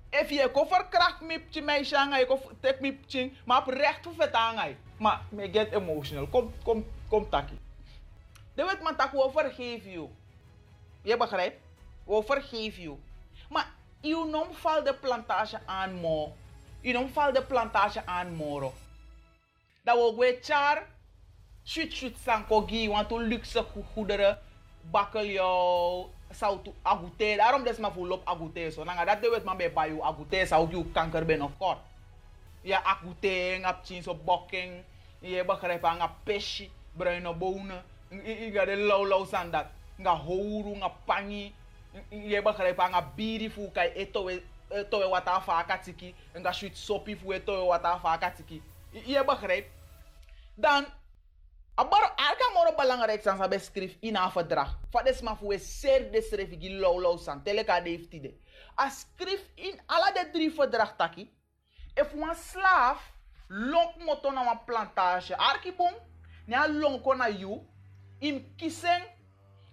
[0.09, 3.67] If je ko verkracht me pje mij shanga, je ko tek me pje, maar op
[3.67, 4.29] recht voor.
[4.97, 6.27] Maar me get emotional.
[6.27, 7.59] Kom, kom, kom taki.
[8.59, 10.07] De wet man tak wil vergeven je.
[11.01, 11.59] Je begrijpt?
[12.05, 12.95] Wil vergeven je.
[13.49, 13.67] Maar
[14.01, 16.35] je nom valt de plantage aan mo.
[16.81, 18.73] Je nom valt de plantage aan moro.
[19.83, 20.83] Dat wil we char.
[21.65, 24.39] Shoot shoot sanko gi, want to luxe go- goederen.
[24.81, 27.33] Bakkeljauw, zout agute.
[27.37, 28.83] Daarom des maar volop agute zo.
[28.83, 31.79] Nanga dat de wet man bij bayu agute zou je kanker ben of kort.
[32.61, 34.83] Ja, agute, ngap chin so bokking.
[35.19, 37.83] Je begrijpt, nga peshi, bruine bonen.
[38.09, 39.65] Gaat de lauw lauw san dat.
[39.97, 41.55] Nga houru, nga pangi.
[42.09, 46.15] Je begrijpt, nga biri fu kai etowe etowe wata fa katiki.
[46.33, 48.61] Nga shoot sopi fu etowe wata fa katiki.
[48.91, 49.69] Je begrijpt.
[50.55, 50.85] Dan
[51.79, 54.77] Abar alka moro belangrijk san sabe skrif in een verdrag.
[54.91, 58.33] Van des ma voor ser de schrijf ik low san teleka de heeft ide.
[58.79, 61.31] A skrif in alle de drie verdrag taki.
[61.93, 63.11] If een slaaf
[63.47, 65.93] lonk moto na plantage arkipom,
[66.45, 67.65] na lonko na you,
[68.19, 69.01] im kisen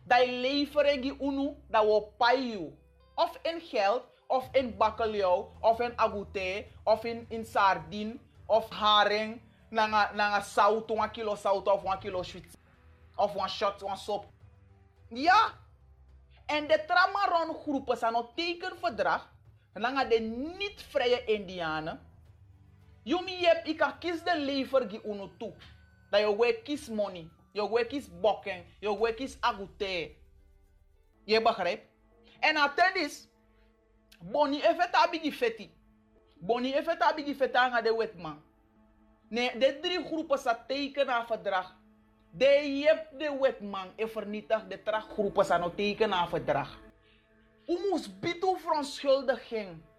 [0.04, 2.72] dat leveren gi unu dat wo pay you.
[3.14, 9.40] Of in geld, of in bakkeljauw, of in agouté, of in, in sardine, of haring,
[9.70, 12.58] nanga, nanga zout, een kilo zout of een kilo shit.
[13.16, 14.26] Of een shot, een sop.
[15.08, 15.52] Ja.
[16.46, 19.32] En de Tramaron groepen zijn een tekenverdrag.
[19.72, 20.20] Nanga de
[20.58, 22.00] niet-vrije Indianen.
[23.02, 25.52] Yumi yep, ik kan kies de lever gi unu toe.
[26.10, 27.28] Dat je we kies money.
[27.56, 28.64] Je we kies bokken.
[28.80, 30.10] Je we kies agouté.
[31.24, 31.86] Je begrijpt?
[32.40, 33.28] En attendis.
[34.20, 35.70] Boni even tabi feti.
[36.38, 38.42] Boni even tabi feti aan de wetman.
[39.28, 41.76] Nee, de drie groepen zijn teken aan verdrag.
[42.30, 46.78] De jep de wetman en vernietig de tra groepen zijn no teken aan verdrag.
[47.66, 49.94] U moest bieden.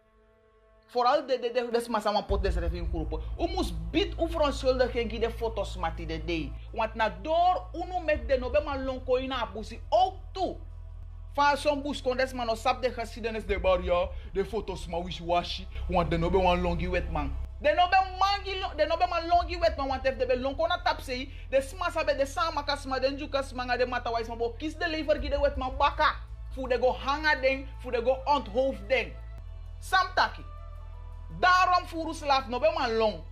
[0.88, 3.20] Vooral de de de des massa pot des reving groepen.
[3.40, 6.52] U moest bieden u verontschuldiging de foto's mati de day.
[6.72, 10.56] Want na door unu met de nobe man lonko in abusi ook toe.
[11.34, 14.88] Van zo'n bus kon des man no sap de geschiedenis de bar ja, de foto's
[14.88, 15.68] ma wish washi.
[15.90, 17.36] Want de nobe wan longi wetman.
[17.62, 20.40] De no be mangi, de no be man longi wet man want if de be
[20.40, 24.12] long kona tap sei, de sma sabe de sama kasma den juka smanga de mata
[24.12, 26.16] wais man bo de lever gi de wet man baka.
[26.56, 29.12] Fu de go hanga den, fu de go onthoofd den.
[29.80, 30.44] Sam taki.
[31.40, 33.24] Daarom voeren slaaf no be man long.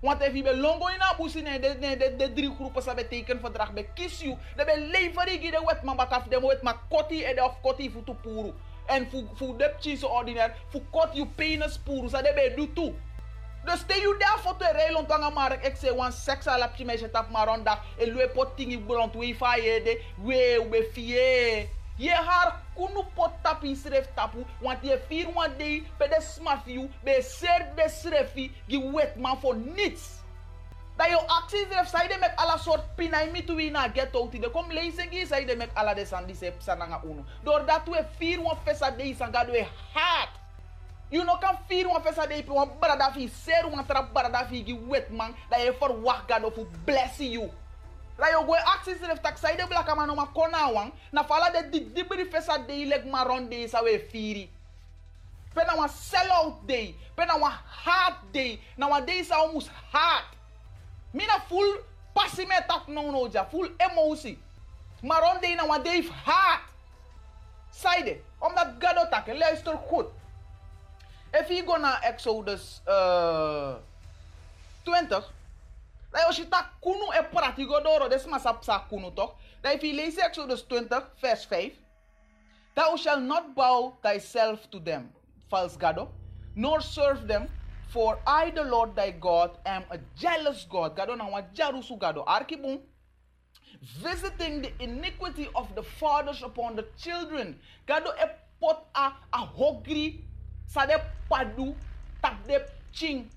[0.00, 3.40] Want if je be longo in abusi de, de, de, de drie groepen sa beteken
[3.40, 4.36] verdrag be kies you.
[4.56, 7.90] De be leveri gi de wet man bakaf de wet man koti ede of koti
[7.90, 8.52] fu tu puru.
[8.86, 12.72] En fu fu de cheese ordinaire fu kot you penis puru sa de be do
[12.72, 12.94] toe.
[13.64, 15.66] Dus stel je daar voor te rijden aan mark.
[15.66, 17.80] Ik zeg wan seks al op je meisje tap maar ronda.
[17.98, 21.68] En loe pot tingi brand we fa ye de we we fie.
[21.96, 26.90] Je haar kunu pot tapi sref tapu want je vier wan day pe de smafiu
[27.04, 30.24] be ser de srefi gi wet man voor niets.
[30.96, 34.32] Dat je acties heeft, zei de met alle soort pinai mi tu na get out.
[34.32, 37.24] De kom lezen gi, zei de met alle de sandi se sananga uno.
[37.42, 40.28] Doordat we vier wan fesa day sanga we haat.
[41.10, 44.64] You know kan vier wan fesa day wan brada fi ser wan tra brada fi
[44.64, 45.36] gi wet man.
[45.48, 47.50] Dat je verwacht God of bless you.
[48.16, 50.92] Dat je goe acties heeft, tak zei de blaka man oma kona wan.
[51.10, 54.50] Na fala de di dibri fesa day leg maron day sa we firi.
[55.52, 56.96] Pena wan sell out day.
[57.14, 57.52] Pena wan
[57.84, 58.60] hard day.
[58.76, 59.48] Na wan day sa
[59.92, 60.24] hard.
[61.12, 61.76] Mina full
[62.12, 64.38] passie met tak no no ja, full emotie.
[65.02, 66.60] Maar om de nou wat heeft haat.
[67.70, 70.06] Zijde, omdat God tak, luister goed.
[71.30, 73.74] If je go naar Exodus uh,
[74.82, 75.32] 20,
[76.16, 76.64] dan als je dat
[79.14, 79.34] toch?
[79.60, 81.72] Dan if je leest Exodus 20, vers 5,
[82.74, 85.12] Thou shalt not bow thyself to them,
[85.48, 86.08] false God, oh,
[86.54, 87.48] nor serve them,
[87.88, 90.96] for I, the Lord thy God, am a jealous God.
[90.96, 92.18] God, oh, na wa jarusu God.
[92.18, 92.80] Oh, Arkibun,
[94.02, 97.58] visiting the iniquity of the fathers upon the children.
[97.86, 98.26] God, e
[98.60, 100.20] pot a a hogri,
[100.66, 101.00] sa de
[101.30, 101.74] padu,
[102.22, 102.60] tak de
[102.92, 103.30] ching,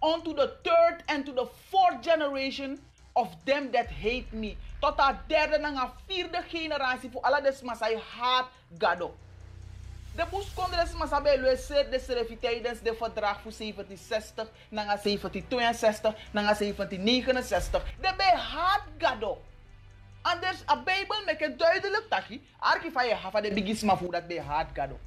[0.00, 2.78] unto the third and to the fourth generation
[3.12, 4.56] of them that hate me.
[4.80, 8.46] Tot a derde en a vierde generatie voor alle desmas hij haat
[8.78, 9.14] Gado.
[10.14, 16.14] De boes kon de mas abe luister de tijdens de verdrag voor 1760, nanga 1762,
[16.30, 17.82] nanga 1769.
[18.00, 19.42] De bij haat Gado.
[20.22, 24.40] Anders, a Bijbel maakt duidelijk dat je, archiva je hafa de bigisma voor dat bij
[24.40, 24.98] haat Gado.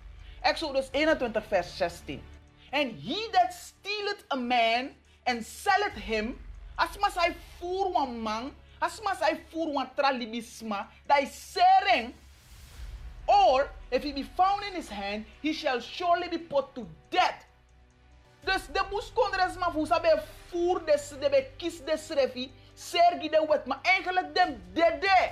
[0.41, 2.23] Exodus 21 vers 16.
[2.72, 4.91] And he that stealeth a man
[5.26, 6.39] and selleth him,
[6.78, 11.57] as mas hij voer wan man, as mas hij voer wan tralibisma, dat is
[13.28, 17.45] or if he be found in his hand, he shall surely be put to death.
[18.43, 22.07] Dus de moest kondres maar voor sabe voer de be kies des
[22.74, 25.32] sergi de wet, maar eigenlijk dem dede.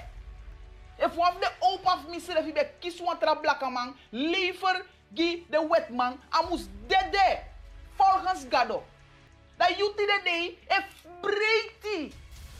[0.97, 4.85] If one of the opa of me refi be wan tra blaka man, liever
[5.15, 7.39] gi de wet man, amus dede.
[7.97, 8.83] Volgens Gado.
[9.57, 10.85] Dat you de day, if
[11.21, 12.13] breiti.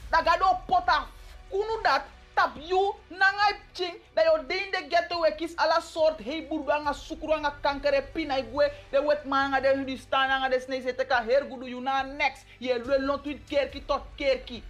[0.09, 1.07] Dat Gado pota.
[1.49, 6.19] Kunu dat, tap you nanga ching dat yo den de ghetto we kis ala soort
[6.19, 10.49] hey burga nga sukuru nga kankere pina igwe de wet manga de hudi stana nga
[10.49, 11.23] de snake se teka.
[11.23, 12.45] Her gudu you na next.
[12.59, 14.63] Ye long tweet kerki tot kerki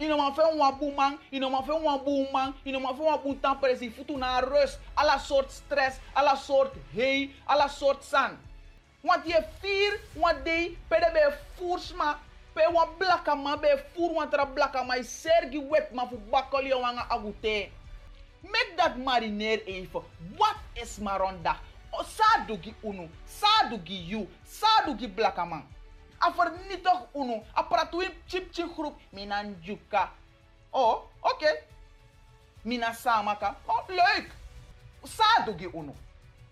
[0.00, 1.18] ino ma fe wan bu man.
[1.32, 2.54] Ino ma fe wan bu man.
[2.64, 4.78] Ino ma fe wan bu temperesi futu na rust.
[4.96, 8.38] Ala soort stress ala soort hey ala soort san.
[9.02, 11.20] Want je vier want day pede be
[11.58, 12.16] voersma
[12.54, 14.94] pe wan blaka ma be voer wan tra blaka ma.
[15.02, 17.70] Sergi wet ma fu bakoli wanga agute
[18.42, 20.02] make that marineer even.
[20.36, 21.56] Wat is maronda?
[21.96, 25.62] Sadugi unu sadugi you sadugi blaka man
[26.18, 30.10] a vernietig unu a pratuin chip chip groep minan juka.
[30.70, 31.62] Oh oké okay.
[32.64, 34.30] mina samaka oh leuk
[35.04, 35.94] sadugi unu.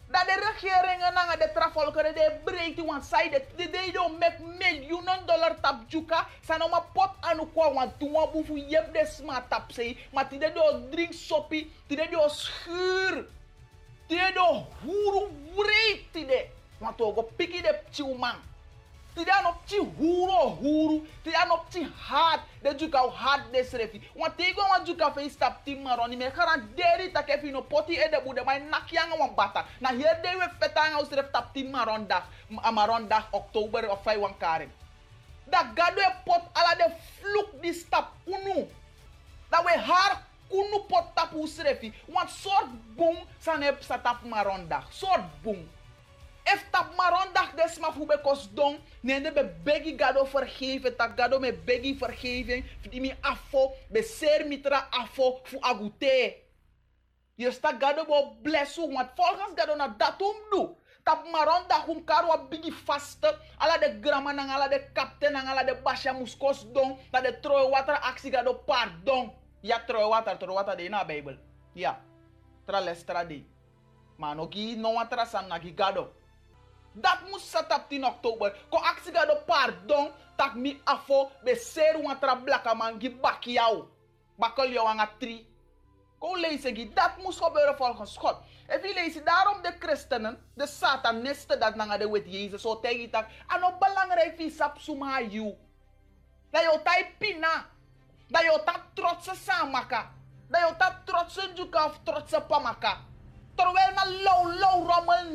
[0.07, 4.43] Dat de regeringen nanga de travolkeren de breedte want zij de de de do make
[4.59, 6.27] miljoenen dollar tap juka.
[6.47, 9.99] Sa no ma pot anu kwa want tu wa bufu yep de sma tap sei.
[10.12, 13.27] Maar ti de do drink soppy ti de do schuur
[14.07, 16.51] ti de do huru breed ti de.
[16.79, 17.81] Want to go piki de
[19.15, 23.62] ti de anop chi huru huru ti de anop chi hard de juka hard de
[23.65, 26.17] srefi want te wan juka fe stap ti maroni.
[26.17, 29.91] Me garan deri ta ke fino poti e de bude mai nakianga wan bata na
[29.91, 32.25] hier de we fetanga usref tap ti maron dag
[32.65, 34.71] amaron dag oktober of fai wan karen
[35.47, 36.87] da gado e pot ala de
[37.21, 38.67] fluk di stap unu
[39.51, 40.19] da we har
[40.51, 45.69] kunu pot tap usrefi want soort boom san e sa maron dag soort boom
[46.45, 51.16] If tap marondag des ma fu be kos don, nende be begi gado vergeven, tak
[51.16, 56.36] gado me begi vergeving, fidi mi afo, be ser mitra afo fu agute.
[57.38, 60.76] Je sta gado bo blessu, want volgens gado na datum do.
[61.05, 63.28] tap maron da hum karo a bigi vaste.
[63.61, 67.32] Ala de grama nang ala de kapten nang ala de basha muskos don dat de
[67.45, 69.30] troy water aksi ga do pardon.
[69.62, 71.36] Ja troy water troy water de na bible
[71.76, 72.01] ja.
[72.66, 73.45] Tra les tra de
[74.16, 74.95] maar no ki no
[75.26, 76.12] san na gado
[76.95, 81.99] dat moest set 10 oktober ko aksi ga do pardon tak mi afo be ser
[82.03, 83.84] watra blaka man gi baki jou
[84.38, 85.47] bakkel jou aan tri
[86.24, 86.90] Kom lezen, Guy.
[86.95, 88.36] dat moest gebeuren volgens God.
[88.66, 93.26] En we lezen daarom de christenen, de satanisten, dat naar de wet Jezus zo tegen.
[93.49, 95.55] En ook belangrijk is op suma you.
[96.51, 97.66] Dat je dat pina.
[98.28, 100.12] Dat je dat trotse samaka.
[100.49, 102.99] Dat je dat trotse juka of trotse pamaka.
[103.55, 105.32] Terwijl na low low rommel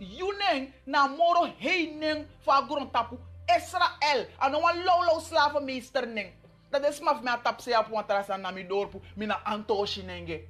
[0.00, 3.16] ning na moro heen ning van grond tapu.
[3.56, 4.26] Israël.
[4.38, 6.32] En dan een low low slavenmeester ning.
[6.70, 7.92] Dat is maf me tap se apu
[8.38, 10.40] na mi dorpu mina antoshi nenge.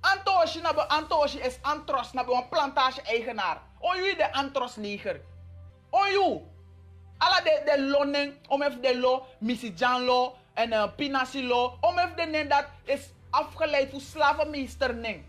[0.00, 3.62] Antoshi na antoshi is antros na plantage eigenaar.
[3.80, 5.20] On you de antros leger.
[5.90, 6.42] On you.
[7.18, 11.96] Alla de de loning om even de lo misi lo en uh, pinasi lo om
[12.16, 15.24] de nen dat is afgeleid voor slavenmeester ning.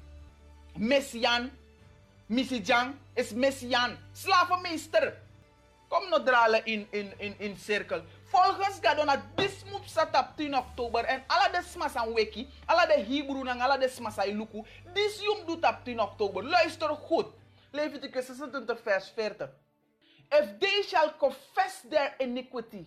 [0.76, 1.50] Messian
[2.26, 5.14] misi Jan is Messian slavenmeester.
[5.90, 8.02] Kom no dralen in in in in cirkel.
[8.30, 9.24] Volgens Gadona,
[9.86, 11.04] zat op 10 oktober.
[11.04, 14.64] En alle de aan weki, alle de Hebrew en alle de smas aan luku.
[14.94, 16.44] Dis jong doet op 10 oktober.
[16.44, 17.26] Luister goed.
[17.72, 19.50] Leviticus 26 vers 40.
[20.30, 22.86] If they shall confess their iniquity.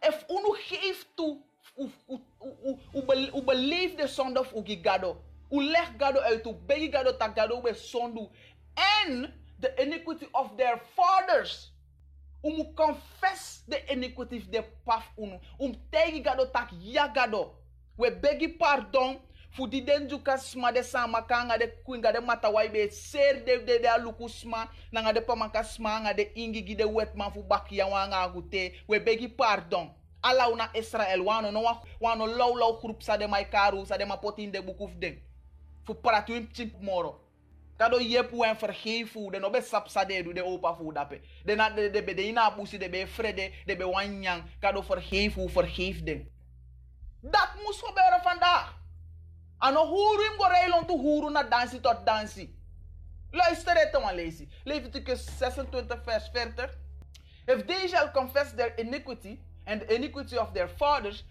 [0.00, 1.38] If unu geeft toe,
[1.76, 2.18] u, u,
[2.64, 5.22] u, u, be, u beleef de zonde of u gado.
[5.50, 8.28] U leg gado uit, u begi gado tak gado be zondu.
[8.74, 11.70] And the iniquity of their fathers.
[12.44, 17.50] Um confess the iniquity de paf unu um tegi gado tak ya gado.
[17.96, 19.18] We begi pardon
[19.50, 21.26] fu di den juka sma de sama
[21.58, 26.00] de kuinga de mata be ser de de de aluku sma nanga de pamaka sma
[26.00, 29.90] nga de ingi gi de wetman fu ya wanga gute we begi pardon.
[30.22, 31.62] Ala una Israel wano no
[32.00, 35.18] wano low low group sa de mai karu sa de ma potin de bukuf den
[35.84, 37.20] fu pratu im chip moro
[37.78, 41.20] kado yepu en vergeven de no be sapsa de du de opa fu dape.
[41.44, 44.42] De na de de be de ina de be frede de be wanyang.
[44.60, 46.28] Kado vergeven vergeef den
[47.20, 48.76] dat moest gebeuren vandaag.
[49.58, 52.56] Ano huru im goreilon tu huru na dansi tot dansi
[53.30, 56.70] luister het maar lezen Leviticus 26 vers 40
[57.46, 61.24] if they shall confess their iniquity and the iniquity of their fathers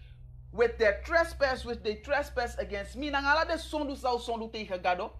[0.52, 4.82] with their trespass which they trespass against me nang ala de sondu sau sondu tegen
[4.82, 5.10] gado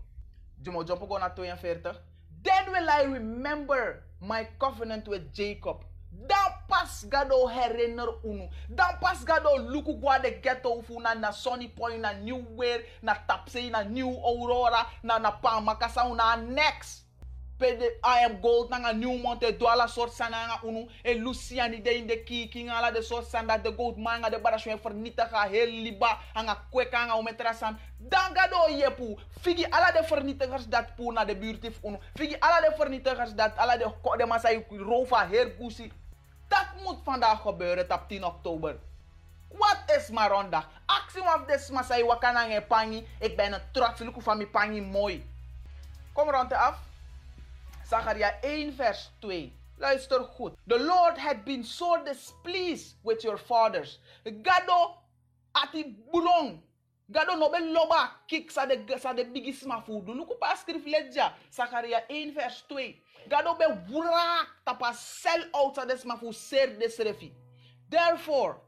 [0.63, 2.01] Jumo jump go naar 42.
[2.43, 5.85] Then will I remember my covenant with Jacob.
[6.11, 8.49] Dan pas gado herinner unu.
[8.69, 13.71] Dan pas gado luku gwa de ghetto na Sunny Point na New Weir na Tapsey
[13.71, 17.08] na New Aurora na na Pamakasa na next.
[17.59, 20.87] Pede I am gold na New Monte Douala soort sana nga unu.
[21.03, 24.79] E Luciani de in de kiki nga de soort sanda de gold manga de barashwe
[24.79, 30.95] vernietigen heel liba anga kweka nga umetrasan dan gado yepu figi ala de vernietigers dat
[30.97, 31.99] pu na de buurtif unu.
[32.15, 35.93] Figi ala de vernietigers dat ala de de masai rova heer gusi
[36.49, 38.77] dat moet vandaag gebeuren op 10 oktober
[39.49, 40.65] wat is maronda?
[40.87, 44.81] Actie af des masai wakana nge pangi ik ben een trots luku van mi pangi
[44.81, 45.25] mooi.
[46.13, 46.88] Kom rond af
[47.89, 49.53] Zacharia 1 vers 2.
[49.79, 50.53] Luister goed.
[50.67, 53.99] The Lord had been so displeased with your fathers.
[54.27, 54.99] Gado
[55.55, 56.61] ati bulong.
[57.11, 60.13] Gado no be loba kik sa de sa de bigisma fudu.
[60.13, 61.33] Luku pa skrif ledja.
[61.51, 62.95] Zacharia 1 vers 2.
[63.31, 67.33] Gado be wurak tapa sell out sa desma fu ser desrefi.
[67.89, 68.61] Therefore,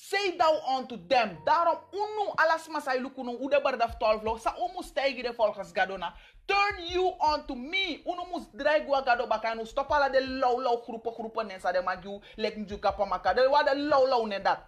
[0.00, 4.80] Say thou unto them, daarom unu alas masay lukunu ude bardaf 12 lo, sa umu
[4.80, 6.14] stijgi de volgens gadona.
[6.48, 11.12] Turn you unto me, unu mus draigwa gado bakanu, stop ala de low low groepen
[11.12, 14.60] groepen nensa de magiu, lek njuka pamaka, de wa de low low ne dat.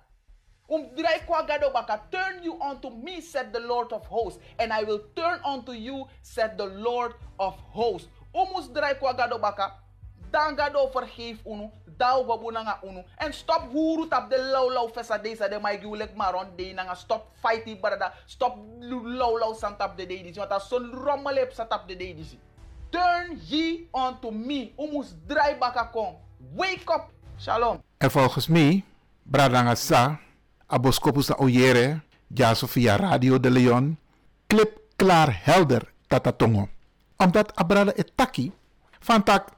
[0.68, 4.82] Um draigwa gado baka, turn you unto me, said the Lord of hosts, and I
[4.84, 8.08] will turn unto you, said the Lord of hosts.
[8.34, 9.72] Umus draigwa gado baka,
[10.30, 13.04] dan gado vergeef unu, dau babu nanga unu.
[13.18, 16.94] En stop huru tap de low low fesa desa de mai giulek maron de nanga
[16.94, 18.12] stop fighty barada.
[18.26, 20.38] Stop low low san tap de de disi.
[20.38, 22.38] Want son rommelep sa tap de de disi.
[22.90, 24.72] Turn ye unto me.
[24.78, 26.16] Umus dry baka kon.
[26.54, 27.10] Wake up.
[27.40, 27.82] Shalom.
[27.98, 28.84] En volgens mij,
[29.22, 30.18] Bradanga Sa,
[30.66, 33.98] Aboskopus na Oyere, Ja Sofia Radio de Leon,
[34.46, 36.68] klip klaar helder tatatongo.
[37.16, 38.52] Omdat Abrada etaki,
[39.00, 39.48] van tak,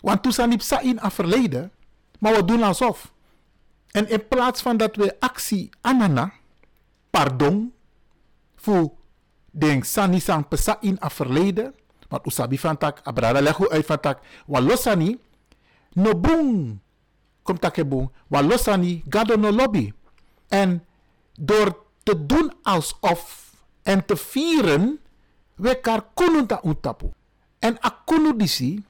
[0.00, 1.70] want toen sanip sa in a verleden,
[2.18, 3.12] maar we doen alsof.
[3.90, 6.32] En in plaats van dat we actie anana,
[7.10, 7.72] pardon,
[8.56, 8.90] voor
[9.50, 11.74] den sani sang pesa in a verleden,
[12.10, 14.18] Want usabi van tak, abrada legu uit van tak.
[14.50, 15.14] Wa losani,
[15.94, 16.80] no boom.
[17.46, 18.10] Kom take boom.
[18.26, 19.94] Wa losani, gado no lobby.
[20.50, 20.82] En
[21.38, 24.98] door te doen alsof en te vieren,
[25.54, 27.14] we kar kunu ta untapu.
[27.62, 28.82] En akunu disi,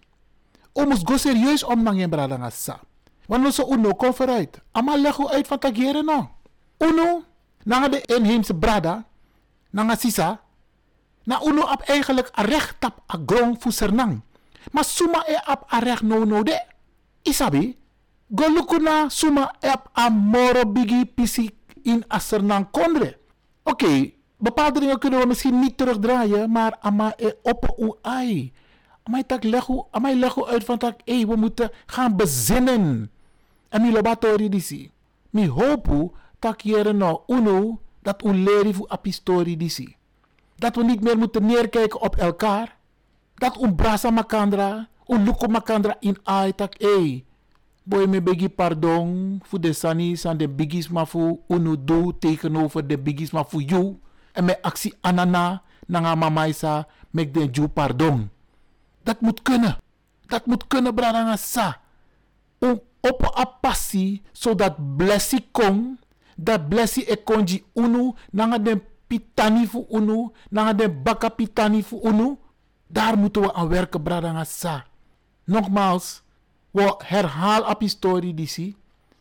[0.72, 2.80] omus go serieus om nang yen brada nga sa.
[3.30, 4.58] Want no so uno kom vooruit.
[4.72, 6.30] Ama legu uit van tak yere no.
[6.78, 7.22] Uno,
[7.64, 9.04] nanga de inheemse brada,
[9.70, 10.40] nanga sisa,
[11.24, 14.20] na uno ap eigenlijk a recht tap a grong fu sernang.
[14.72, 16.58] Maar suma e ap a recht no no de.
[17.22, 17.76] Isabi,
[18.26, 21.50] go lukuna suma e ap a moro bigi pisi
[21.82, 23.18] in a sernang kondre.
[23.62, 28.52] Oké, bepaalde dingen kunnen we misschien niet terugdraaien, maar ama e op u ai.
[29.10, 33.10] Amai tak legu, amai legu uit van tak, hey, we moeten gaan bezinnen.
[33.68, 34.90] En mi lobatori disi.
[35.30, 39.96] Mi hopu tak jere no uno dat u leri fu apistori disi.
[40.56, 42.76] Dat we niet meer moeten neerkijken op elkaar.
[43.34, 47.24] Dat u brasa makandra, u luko makandra in ai tak ei.
[47.82, 52.86] Boy me begi pardon voor de sanis en de bigis ma fu unu do tegenover
[52.86, 53.98] de bigis ma fu you.
[54.32, 58.30] En me actie anana nanga mamaisa mek den ju pardon.
[59.02, 59.78] Dat moet kunnen.
[60.26, 61.80] Dat moet kunnen bradanga sa.
[62.58, 65.98] Om op a passie zodat blessie kom.
[66.36, 72.38] Dat blessie e konji unu nanga den pitani fu unu, nanga den baka pitani unu.
[72.86, 74.86] Daar moeten we aan werken, bradanga sa.
[75.44, 76.22] Nogmaals,
[76.70, 78.76] we herhaal op historie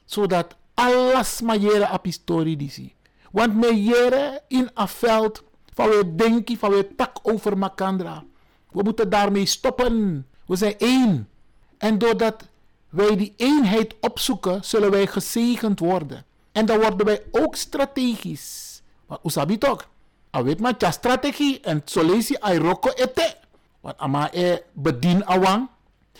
[0.05, 2.95] zodat alles maar jere op historie.
[3.31, 8.23] Want me jere in een veld van we denken, van we tak over makandra.
[8.71, 10.27] We moeten daarmee stoppen.
[10.45, 11.29] We zijn één.
[11.77, 12.47] En doordat
[12.89, 16.25] wij die eenheid opzoeken, zullen wij gezegend worden.
[16.51, 18.81] En dan worden wij ook strategisch.
[19.05, 19.89] Want usabi toch?
[20.35, 23.35] A weet man, ja strategie en solesi ay roko ete.
[23.79, 25.69] Want ama e bedien awang.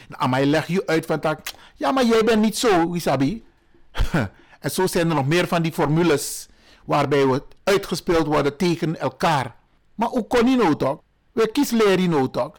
[0.08, 1.52] Nou, ama leg je uit van tak.
[1.76, 3.44] Ja, maar jij bent niet zo, Isabi.
[4.60, 6.48] en zo zijn er nog meer van die formules
[6.86, 9.56] waarbij we uitgespeeld worden tegen elkaar.
[9.96, 11.00] Maar hoe kon je nou toch?
[11.40, 12.52] We kies leren nou?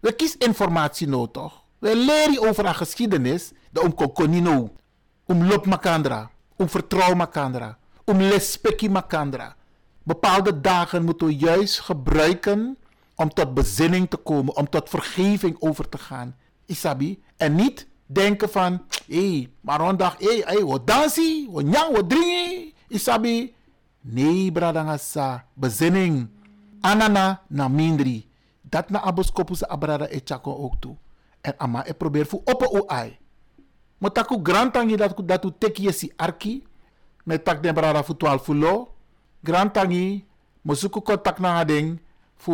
[0.00, 1.28] We kies informatie nou?
[1.78, 4.72] We leren over een geschiedenis, de om kokonino,
[5.26, 9.56] om lop makandra, om vertrouw makandra, om lespeki makandra.
[10.02, 12.76] Bepaalde dagen moeten we juist gebruiken
[13.14, 16.36] om tot bezinning te komen, om tot vergeving over te gaan.
[16.66, 17.22] Isabi.
[17.36, 22.08] En niet denken van, hé, hey, maar rondag, hé, hey, wat dansie, wat nyang, wat
[22.08, 22.72] drinken.
[22.88, 23.54] Isabi.
[24.00, 25.46] Nee, bradangasa.
[25.54, 26.28] Bezinning.
[26.84, 28.28] Anana na mindri.
[28.60, 30.96] Dat na aboskopu sa abrada e chako ook toe.
[31.40, 33.16] En ama e probeer fu opo o ai.
[33.98, 36.62] Motaku grantangi dat dat u teki si arki.
[37.24, 38.88] Met tak den brada fu 12 fulo.
[39.40, 40.24] Grantangi.
[40.62, 42.00] Mosuku kontak na ngading
[42.36, 42.52] fu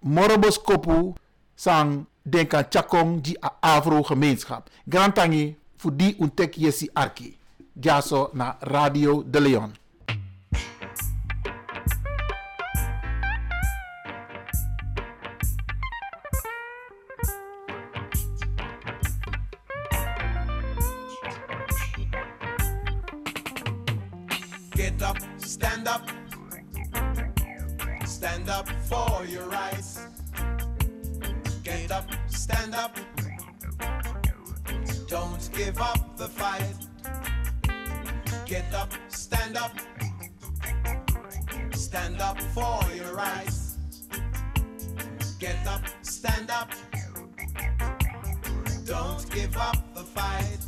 [0.00, 1.14] moroboskopu
[1.54, 4.68] sang denka chakong di a afro gemeenschap.
[4.86, 7.38] Grantangi fu di un teki si arki.
[7.74, 9.81] Jaso na Radio de Leon.
[28.12, 30.06] Stand up for your rights.
[31.64, 32.94] Get up, stand up.
[35.08, 36.76] Don't give up the fight.
[38.44, 39.72] Get up, stand up.
[41.72, 43.78] Stand up for your rights.
[45.40, 46.70] Get up, stand up.
[48.84, 50.58] Don't give up the fight.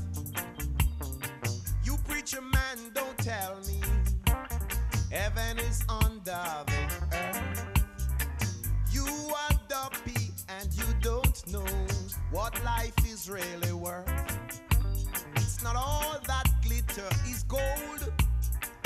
[1.85, 3.84] You preacher man, don't tell me
[5.15, 7.65] heaven is under the earth.
[8.91, 11.87] You are dumpy and you don't know
[12.33, 14.11] what life is really worth.
[15.37, 18.13] It's not all that glitter is gold,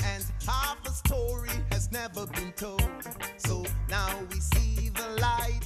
[0.05, 2.83] and half a story has never been told.
[3.39, 5.65] So now we see the light.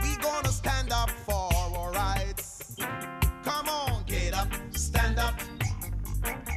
[0.00, 2.76] We gonna stand up for our rights.
[3.42, 5.34] Come on, get up, stand up.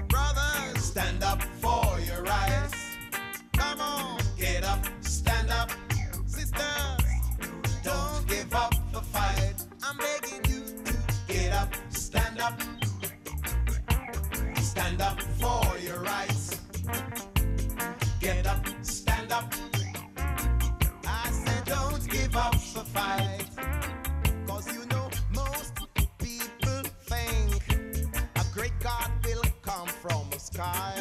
[0.10, 2.75] Brothers, stand up for your rights.
[4.38, 5.72] Get up, stand up,
[6.26, 6.62] sisters.
[7.84, 9.56] Don't give up the fight.
[9.82, 12.60] I'm begging you to get up, stand up,
[14.60, 16.60] stand up for your rights.
[18.20, 19.54] Get up, stand up.
[21.08, 23.46] I said, don't give up the fight.
[24.48, 25.74] Cause you know, most
[26.20, 27.64] people think
[28.36, 30.95] a great God will come from the sky.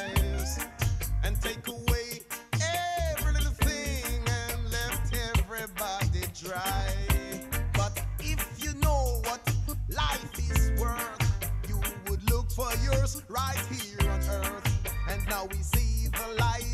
[13.45, 16.73] eyes here on earth, and now we see the light.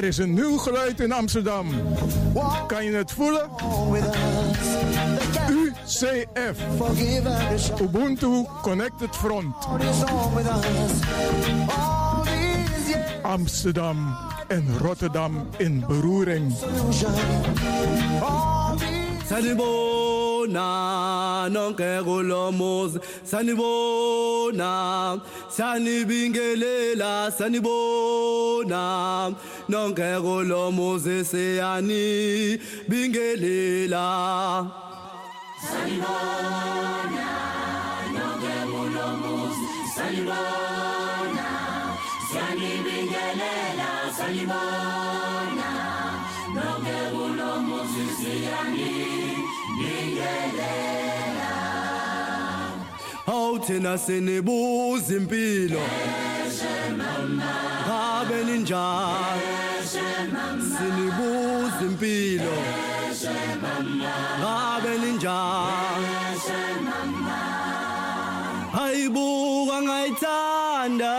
[0.00, 1.66] Er is een nieuw geluid in Amsterdam.
[2.66, 3.50] Kan je het voelen?
[5.50, 6.58] UCF.
[7.80, 9.54] Ubuntu Connected Front.
[13.22, 14.16] Amsterdam
[14.48, 16.52] en Rotterdam in beroering.
[19.30, 20.68] Sanibona,
[21.48, 22.98] non que.
[23.24, 25.14] Sanibona,
[25.60, 28.82] sani sanibingelela sanibona.
[29.68, 32.58] Nonke kulomuzi siyani
[32.88, 34.06] bingelela.
[35.68, 37.28] Sanibona
[38.16, 41.48] nonke kulomuzi sanibona.
[42.32, 45.59] Sanibingelela sanibona.
[53.70, 55.80] thina sinibuza impilo.
[57.86, 59.42] Ngabe ninjani?
[60.74, 62.56] Sinibuza impilo.
[64.40, 66.06] Ngabe ninjani?
[68.72, 71.14] Hayibuka ngayithanda.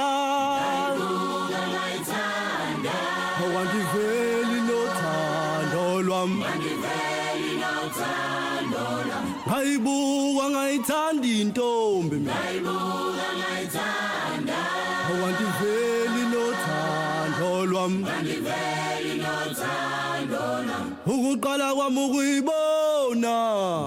[9.72, 12.34] Ngayibuka ngayithanda intombi mina.
[12.36, 14.60] Ngayibuka ngayithanda.
[15.08, 18.04] Awanti oh, veli nothando lwami.
[18.04, 20.92] Awanti veli nothando lwami.
[21.08, 23.36] Ukuqala kwami ukuyibona.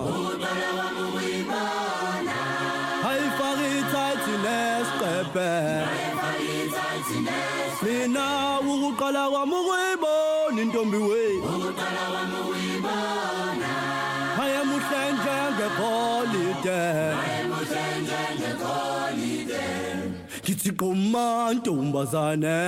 [0.09, 2.37] Ukuqala kwami ukuyibona.
[3.05, 5.51] Hayifaka ithathi lesiqephe.
[5.85, 7.85] Hayifaka ithathi lesiqephe.
[7.85, 8.25] Mina
[8.73, 11.25] ukuqala kwami ukuyibona intombi we.
[11.45, 12.24] Ukuqala kwami
[20.79, 22.61] kumantombazane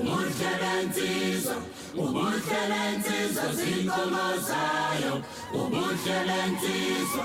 [0.00, 1.56] ubuhlelensizwa
[2.02, 5.14] ubuhlelensizwa zinkomo zayo.
[5.54, 7.24] Ubuhlelensizwa